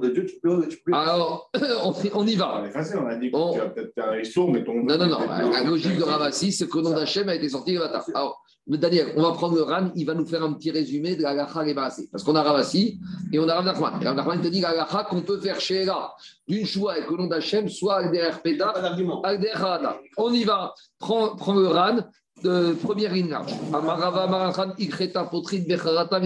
[0.00, 0.94] de Dieu, tu peux.
[0.94, 1.50] Alors,
[2.14, 2.62] on, y va.
[2.64, 4.82] on a dit que tu vas peut-être faire les sourds, mais ton.
[4.82, 5.18] Non, non, non.
[5.52, 8.02] La logique de Ravassi, c'est que le nom d'Hachem a été sorti matin.
[8.14, 8.42] Alors,
[8.76, 11.34] Daniel, on va prendre le Ran, il va nous faire un petit résumé de la
[11.74, 12.08] Maasé.
[12.12, 13.00] Parce qu'on a Ravassi
[13.32, 13.94] et on a Rav Nachman.
[14.02, 16.12] Et Rav Nachman te dit la qu'on peut faire chez là,
[16.46, 19.22] d'une choix avec le nom d'Hachem, soit d'argument.
[19.22, 19.98] avec des Harada.
[20.18, 20.74] On y va.
[20.98, 21.98] Prends, prends le Ran,
[22.44, 23.54] de première ligne large.
[23.72, 26.20] Amarava Marachan, Ikreta, Potrin, Becharata.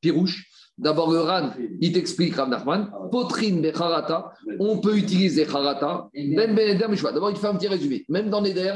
[0.00, 0.46] Pirouche.
[0.78, 1.50] D'abord, le Ran,
[1.80, 2.92] il t'explique, Rav Nachman.
[3.10, 6.08] Potrin, Becharata, on peut utiliser Harata.
[6.14, 7.10] Ben Ben Mishwa.
[7.10, 8.04] D'abord, il fait un petit résumé.
[8.08, 8.74] Même dans Neder,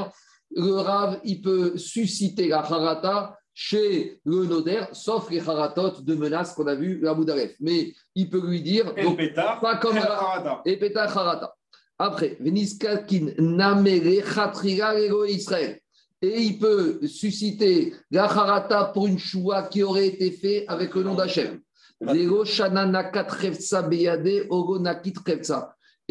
[0.55, 6.53] le Rav, il peut susciter la Harata chez le Noder, sauf les Haratot de menaces
[6.53, 7.55] qu'on a vu la Boudaref.
[7.59, 8.93] Mais il peut lui dire.
[8.97, 9.59] Et donc, pétard.
[9.59, 10.61] pas comme et harata.
[10.65, 11.53] et Peta Harata.
[11.99, 15.79] Après, Veniskakin Namere Chatriga Ego Israël.
[16.21, 21.03] Et il peut susciter la Harata pour une choua qui aurait été fait avec le
[21.03, 21.59] nom d'Hachem.
[21.99, 25.15] Vego Shanana Katrevsa Beyade Ogo Nakit.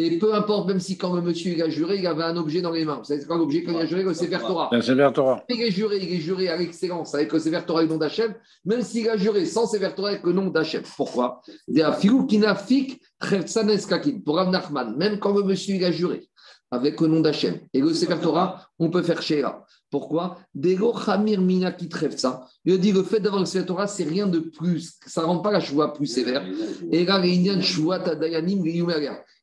[0.03, 2.63] Et peu importe, même si quand le monsieur il a juré, il avait un objet
[2.63, 2.97] dans les mains.
[2.97, 4.71] Vous savez, c'est quoi l'objet quand il a juré Le Sefer Torah.
[4.73, 7.99] Il est juré, il est juré à l'excellence avec le Sefer Torah et le nom
[7.99, 8.35] d'Hachem,
[8.65, 10.83] même s'il a juré sans Sefer Torah avec le nom d'Hachem.
[10.97, 11.43] Pourquoi?
[14.25, 16.31] Pour Rav Nachman, même quand le monsieur il a juré
[16.71, 19.67] avec le nom d'Hachem et le Sefer Torah, on peut faire Sheila.
[19.91, 20.39] Pourquoi?
[20.55, 22.47] Dego Hamir Mina qui ça.
[22.65, 24.95] Il dit le fait d'avoir le Sefer Torah, c'est rien de plus.
[25.07, 26.43] Ça ne rend pas la choix plus sévère.
[26.91, 27.61] Et là, les Indiens.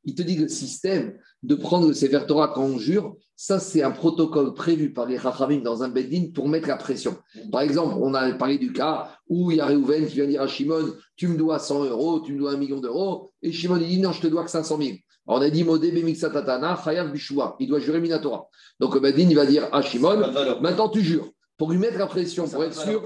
[0.07, 3.59] Il te dit que le système de prendre le Sefer Torah quand on jure, ça,
[3.59, 7.17] c'est un protocole prévu par les Rachamim dans un Beddin pour mettre la pression.
[7.51, 10.41] Par exemple, on a parlé du cas où il y a Réhouven qui vient dire
[10.41, 13.29] à Shimon Tu me dois 100 euros, tu me dois un million d'euros.
[13.41, 14.91] Et Shimon, il dit Non, je te dois que 500 000.
[15.27, 17.57] Alors, on a dit Modé Bemixatatana, Chayav Bishua.
[17.59, 18.47] Il doit jurer Minatora.
[18.79, 20.31] Donc, le Beddin, il va dire à Shimon.
[20.61, 21.29] Maintenant, tu jures.
[21.57, 23.01] Pour lui mettre la pression, Ça pour être de sûr.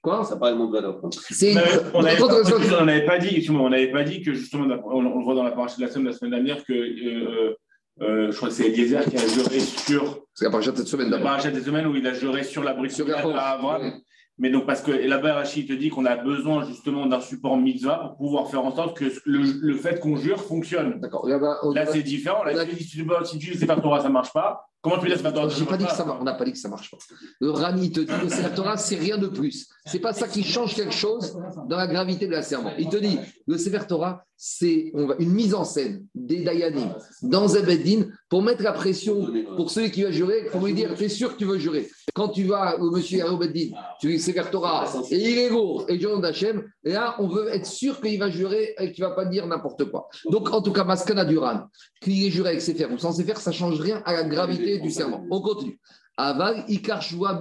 [0.00, 1.00] Quoi Ça n'a pas vraiment de valeur.
[1.12, 1.60] C'est une.
[1.92, 2.56] On n'avait pas, attends.
[2.80, 5.42] on n'avait pas dit, on n'avait pas dit que justement, on, on le voit dans
[5.42, 7.54] la partie de la semaine la semaine dernière que euh,
[8.02, 10.86] euh, je crois que c'est Eliezer qui a juré sur C'est la paracha de cette
[10.86, 13.32] semaine la paracha des semaines où il a juré sur la brique Sur de Yaakov.
[13.36, 13.82] Abraham.
[13.82, 13.90] Oui.
[14.38, 17.96] Mais donc, parce que là-bas, Rachid te dit qu'on a besoin justement d'un support mitzvah
[17.96, 21.00] pour pouvoir faire en sorte que le, le fait qu'on jure fonctionne.
[21.00, 21.26] D'accord.
[21.62, 22.44] On- Là, c'est différent.
[22.44, 24.66] Là, a- si tu dis, si tu dis c'est pas Torah, ça marche pas.
[24.86, 26.18] Comment tu dis c'est pas Torah J'ai pas dit que ça marche.
[26.20, 26.98] On n'a pas dit que ça marche pas.
[27.40, 29.68] Le Rani te dit que la Torah, c'est rien de plus.
[29.84, 31.36] C'est pas ça qui change quelque chose
[31.68, 32.72] dans la gravité de la serment.
[32.78, 33.18] Il te dit,
[33.48, 38.72] le Sefer Torah, c'est une mise en scène des Dayanim dans Zebeddin pour mettre la
[38.72, 41.88] pression pour celui qui va jurer, pour lui dire, t'es sûr que tu veux jurer.
[42.14, 45.98] Quand tu vas au monsieur Yarobeddin, tu dis Sefer Torah, et il est lourd, et
[45.98, 49.14] John d'Hachem, et là, on veut être sûr qu'il va jurer et qu'il ne va
[49.14, 50.08] pas dire n'importe quoi.
[50.30, 51.66] Donc, en tout cas, Maskana Duran,
[52.00, 54.75] qu'il est juré avec Sefer ou sans Sefer, ça ne change rien à la gravité
[54.82, 55.24] du serment.
[55.30, 55.78] On continue.
[56.16, 57.38] Aval, Ikar Shua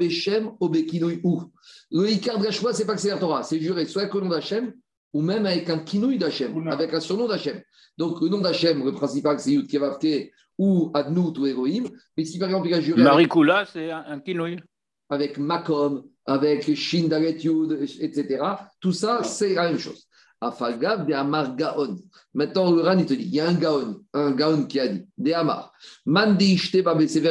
[0.60, 1.44] Obekinoi ou.
[1.92, 4.14] Le Ikar de la Shua, c'est pas que c'est la Torah, c'est juré soit avec
[4.14, 4.74] le nom d'Hachem
[5.14, 7.62] ou même avec un Kinouï d'Hachem, avec un surnom d'Hachem.
[7.98, 11.86] Donc, le nom d'Hachem, le principal, c'est Yud Kevavke ou Adnout ou Elohim.
[12.18, 14.60] Mais si par exemple, il a juré avec, Maricula, c'est un, quinouille.
[15.10, 18.44] avec Makom, avec Shin Dalet Yud, etc.,
[18.82, 20.06] tout ça, c'est la même chose.
[20.42, 21.98] Afalgav de Amar Gaon.
[22.34, 24.88] Maintenant, le Ran, il te dit, il y a un Gaon, un Gaon qui a
[24.88, 25.74] dit, de Amar,
[26.06, 26.60] Mandi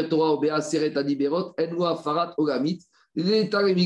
[0.09, 2.81] Torah ou Bea Seret Adiberot, Enwa Farat Ogamit,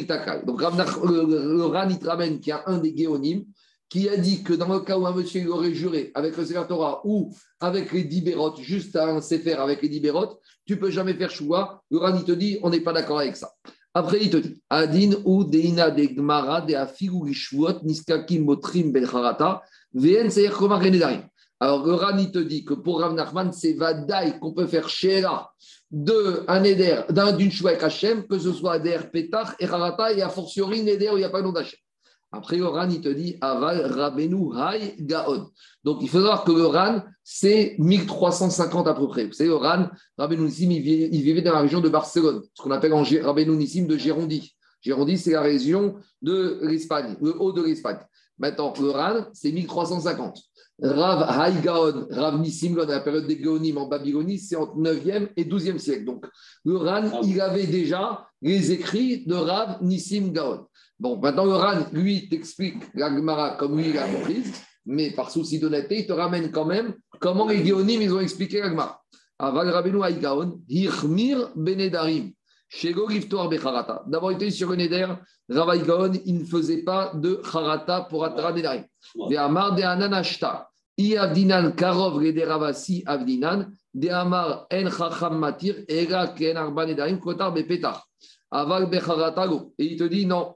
[0.06, 0.44] Takal.
[0.46, 3.44] Donc, le, Ran, il te ramène qu'il y a un des Géonim
[3.88, 6.64] qui a dit que dans le cas où un monsieur aurait juré avec le Sefer
[6.68, 11.30] Torah ou avec les Dibérot, juste un Sefer avec les Dibérot, tu peux jamais faire
[11.30, 11.82] choua.
[11.90, 13.50] Le Ran, il te dit, on n'est pas d'accord avec ça.
[13.98, 19.60] Après, il te dit Adin ou Deina de Gmara de Afigu Ishvuot Niskakim Motrim Belcharata
[19.92, 20.80] Vn Seir Komar.
[21.58, 24.86] Alors, le Ran, il te dit que pour Rav Nachman, c'est Vadaï qu'on peut faire
[25.90, 30.28] Neder, d'un d'une choua avec Hachem, que ce soit Der Petach et Harata, et a
[30.28, 31.80] fortiori Neder où il n'y a pas nom d'Hachem.
[32.30, 35.48] Après, le Ran, il te dit Aval Rabenu Hay Gaon.
[35.82, 39.26] Donc, il faut savoir que le Ran, c'est 1350 à peu près.
[39.26, 42.70] Vous savez, le Ran, Rabbeinu Nissim, il vivait, dans la région de Barcelone, ce qu'on
[42.70, 44.54] appelle en Rabbeinu Nissim de Gérondie.
[44.82, 47.98] Gérondie, c'est la région de l'Espagne, le haut de l'Espagne.
[48.38, 50.38] Maintenant, le Ran, c'est 1350.
[50.80, 55.44] Rav Haïgaon, Rav Nissim, dans la période des Géonim en Babylonie, c'est entre 9e et
[55.44, 56.04] 12e siècle.
[56.04, 56.24] Donc,
[56.64, 60.66] le Ran, il avait déjà les écrits de Rav Nissim Gaon.
[61.00, 64.52] Bon, maintenant, le Ran, lui, t'explique la Gemara comme lui, il a comprise,
[64.84, 68.60] mais par souci d'honnêteté, il te ramène quand même comment les Géonim, ils ont expliqué
[68.60, 69.00] la Gemara.
[69.38, 72.32] Aval Rabbeinu Haïgaon, Hirmir Benedarim.
[72.68, 74.02] Shego Giftoar Becharata.
[74.08, 75.06] D'abord, il était sur le Neder,
[75.48, 78.84] Rav Haïgaon, il ne faisait pas de Charata pour Atara Nedarim.
[79.14, 80.68] De Amar de Ananashta.
[80.98, 83.70] I Avdinan Karov Rede Ravasi Avdinan.
[83.94, 85.84] De Amar En Chacham Matir.
[85.88, 88.04] Ega Ken Arba Nedarim Kotar Bepetar.
[88.50, 89.72] Aval Becharata Go.
[89.78, 90.54] Et il te dit non.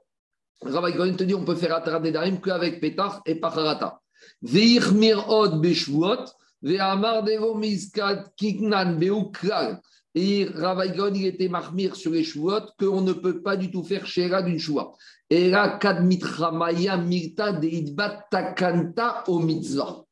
[0.65, 3.99] Rav Haïgaon te dit on peut faire Atara Nedarim qu'avec Petar et pas Charata.
[4.41, 6.25] Veirmir Od Beshvuot.
[6.61, 9.81] Ve'amar Devo Mizkat Kiknan Beuklal.
[10.15, 14.05] Et Ravaïgon, il était marmire sur les chouottes qu'on ne peut pas du tout faire
[14.05, 14.91] chéra d'une choua.
[15.29, 20.03] Et là, kadmitramaya mirta deidbat takanta au mitzvah.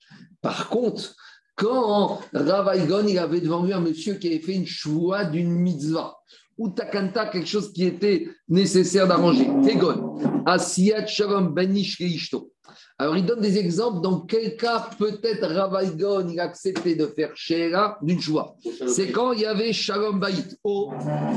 [0.41, 1.15] Par contre,
[1.55, 6.17] quand Ravaïgon, il avait devant lui un monsieur qui avait fait une choua d'une mitzvah,
[6.57, 9.47] ou takanta, quelque chose qui était nécessaire d'arranger.
[9.63, 12.51] Tegon, asiyat shalom leishto.
[12.97, 17.35] Alors, il donne des exemples dans quel cas peut-être Ravaïgon, il a accepté de faire
[17.35, 18.55] chéra d'une choua.
[18.87, 20.91] C'est quand il y avait Shalom Baït, au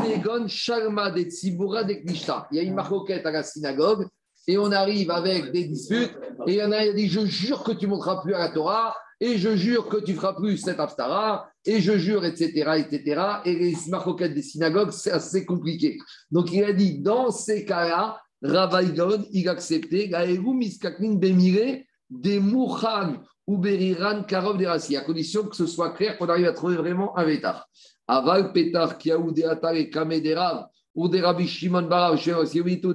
[0.04, 2.46] Tegon Shalma de Tzibura de Klishta.
[2.52, 4.06] Il y a une marcoquette à la synagogue
[4.46, 6.12] et on arrive avec des disputes
[6.46, 8.40] et il y en a qui dit Je jure que tu ne monteras plus à
[8.40, 12.48] la Torah et je jure que tu feras plus cette Haftara et je jure, etc.
[12.78, 13.22] etc.
[13.44, 15.98] Et les marcoquettes des synagogues, c'est assez compliqué.
[16.30, 22.38] Donc il a dit Dans ces cas-là, Ravaïgon, il a accepté Gaëlou Miskaklin Bemire des
[22.40, 23.14] Mouchan
[23.46, 27.16] ou Beriran Karov des à condition que ce soit clair qu'on arrive à trouver vraiment
[27.16, 27.68] un vétar.
[28.06, 32.52] Aval Petar Kiaou de Atal et Kame de Rav ou de Rabbi Shimon Barav Sheos
[32.54, 32.92] Yevito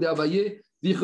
[0.82, 1.00] Lui, il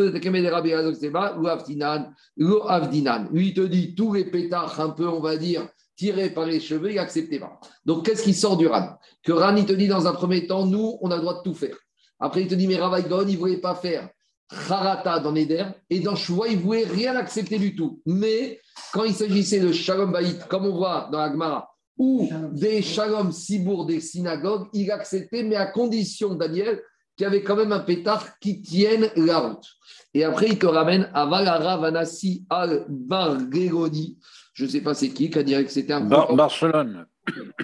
[3.54, 6.96] te dit tous les pétards un peu, on va dire, tirés par les cheveux, il
[6.96, 7.60] n'acceptait pas.
[7.86, 8.98] Donc, qu'est-ce qui sort du Ran?
[9.24, 11.44] Que Ran, il te dit dans un premier temps, nous, on a le droit de
[11.44, 11.76] tout faire.
[12.20, 14.10] Après, il te dit, mais Ravaïgon, il ne voulait pas faire
[14.50, 18.02] Harata dans Neder, et dans Shua, il ne voulait rien accepter du tout.
[18.06, 18.60] Mais
[18.94, 23.32] quand il s'agissait de Shalom Baït, comme on voit dans la Gemara, ou des Shalom
[23.32, 26.82] Sibour des synagogues, il acceptait, mais à condition, Daniel,
[27.16, 29.66] qu'il y avait quand même un pétard qui tienne la route.
[30.14, 34.18] Et après, il te ramène à Valara Vanassi al Bargeroni.
[34.54, 37.06] Je ne sais pas c'est qui, qui a dit que c'était un Bar- Barcelone.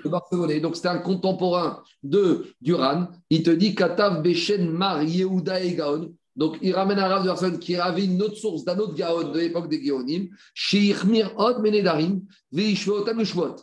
[0.05, 0.59] Barcelonais.
[0.59, 3.07] Donc, c'était un contemporain de Duran.
[3.29, 6.13] Il te dit Katav Bechen Mar Yehuda et Gaon.
[6.35, 9.31] Donc, il ramène un Rav de Barcelone qui avait une autre source d'un autre Gaon
[9.31, 10.29] de l'époque des Gaonim.
[10.53, 12.21] Sheikhmir Od Menedarim,
[12.51, 13.55] Veishvotam Ushvot.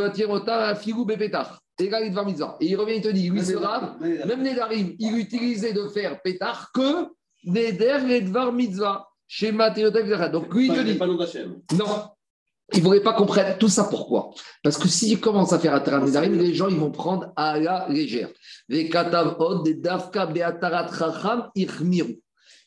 [0.00, 1.60] Attirer à Filou Bépétar.
[1.78, 2.22] Et il va
[2.60, 3.54] Et il revient, il te dit, lui, ce
[4.26, 7.08] même Nedarim, il utilisait de faire pétard que
[7.44, 9.08] Neder et Dvar Mitzvah.
[9.26, 10.98] Chez Donc lui, il te dit.
[11.78, 11.86] Non,
[12.74, 13.84] il ne faudrait pas qu'on prenne tout ça.
[13.84, 14.30] Pourquoi?
[14.62, 17.86] Parce que s'il commence à faire Atarat Nedarim, les gens ils vont prendre à la
[17.88, 18.28] légère.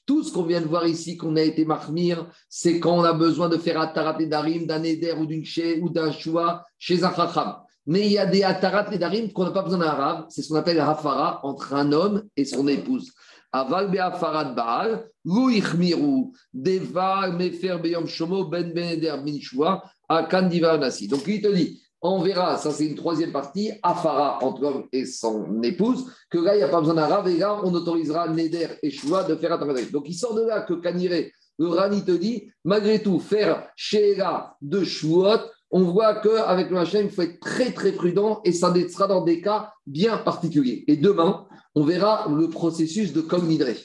[0.06, 3.14] Tout ce qu'on vient de voir ici, qu'on a été mahmir, c'est quand on a
[3.14, 5.44] besoin de faire Atarat Nedarim d'un Neder ou d'une
[5.82, 7.56] ou d'un Shua chez un Chacham.
[7.88, 10.26] Mais il y a des Atarat Nedarim qu'on n'a pas besoin d'un arabe.
[10.30, 13.12] C'est ce qu'on appelle Hafara entre un homme et son épouse.
[13.56, 21.08] Aval be'afarat Baal, Lou ichmiru, Devar mefer beyom shomo ben beneder minshua, akan nasi.
[21.08, 25.06] Donc il te dit, on verra, ça c'est une troisième partie, Afara entre l'homme et
[25.06, 28.28] son épouse, que là il n'y a pas besoin d'un rave, et là on autorisera
[28.28, 32.04] Neder et Shua de faire un Donc il sort de là que Kanire, le Rani
[32.04, 35.40] te dit, malgré tout, faire Sheila de Shuot,
[35.76, 39.26] on voit qu'avec le Hachem, il faut être très très prudent et ça sera dans
[39.26, 40.86] des cas bien particuliers.
[40.88, 43.76] Et demain, on verra le processus de Nidré.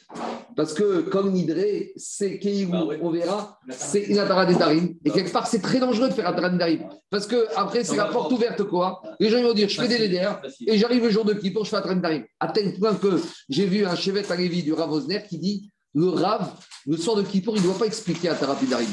[0.55, 4.95] Parce que Nidré, c'est Keigou, bah on verra, c'est une Darim.
[5.05, 6.89] Et quelque part, c'est très dangereux de faire Atara Darim.
[7.11, 9.03] Parce que après, c'est la porte ouverte, quoi.
[9.19, 11.71] Les gens vont dire, je fais des LDR et j'arrive le jour de Kippour, je
[11.71, 12.23] fais Atara Darim.
[12.39, 15.73] À tel point que j'ai vu un chevet à Lévi du Rav Osner qui dit,
[15.95, 16.53] le Rav,
[16.87, 18.87] le soir de Kippour, il ne doit pas expliquer Atara Darim.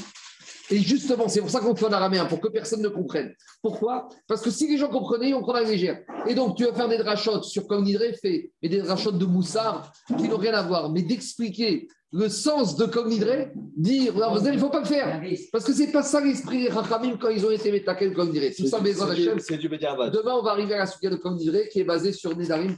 [0.70, 3.34] Et justement, c'est pour ça qu'on fait en araméen, pour que personne ne comprenne.
[3.62, 4.10] Pourquoi?
[4.28, 6.02] Parce que si les gens comprenaient, on prendrait légère.
[6.28, 9.26] Et donc, tu vas faire des drachotes sur comme Nidré fait, et des drachotes de
[9.26, 14.52] Moussard qui n'ont rien à voir, mais d'expliquer le sens de comme Nidré, dire, il
[14.54, 15.22] ne faut pas le faire.
[15.52, 18.30] Parce que ce n'est pas ça l'esprit des Rachamim quand ils ont été métaqués comme
[18.30, 18.52] Nidré.
[18.52, 21.86] C'est ça, C'est Demain, on va arriver à la suite de comme Nidré qui est
[21.86, 22.76] basée sur Nedarim,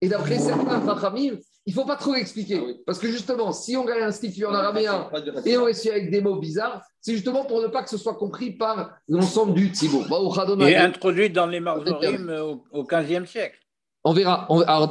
[0.00, 1.36] et d'après certains Rachamim,
[1.66, 2.60] il ne faut pas trop l'expliquer.
[2.60, 5.08] Ah parce que justement, si on regarde un institut en araméen
[5.46, 8.14] et on réussit avec des mots bizarres, c'est justement pour ne pas que ce soit
[8.14, 10.06] compris par l'ensemble du Tzibour.
[10.60, 12.30] Et introduit dans les marzorim
[12.70, 13.58] au XVe siècle.
[14.04, 14.46] On verra,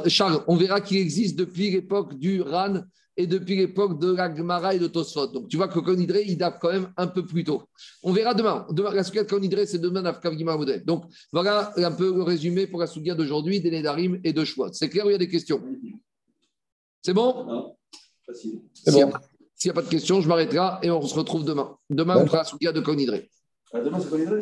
[0.08, 2.82] Charles, on verra qu'il existe depuis l'époque du RAN
[3.16, 5.28] et depuis l'époque de la Gemara et de Tosfot.
[5.28, 7.62] Donc tu vois que Konidré, il date quand même un peu plus tôt.
[8.02, 8.66] On verra demain.
[8.70, 10.84] Demain la Souga de Konidré, c'est demain Afkav Modèle.
[10.84, 14.70] Donc voilà un peu le résumé pour la Souga d'aujourd'hui, des Nedarim et de Shwat.
[14.72, 15.62] C'est clair ou il y a des questions?
[17.04, 17.76] C'est bon Non,
[18.26, 18.62] facile.
[18.72, 21.76] S'il n'y a, pas de questions, je m'arrêterai et on se retrouve demain.
[21.90, 23.30] Demain, on fera la Souga de Conidré.
[23.72, 24.40] Ah, demain, c'est Conidré?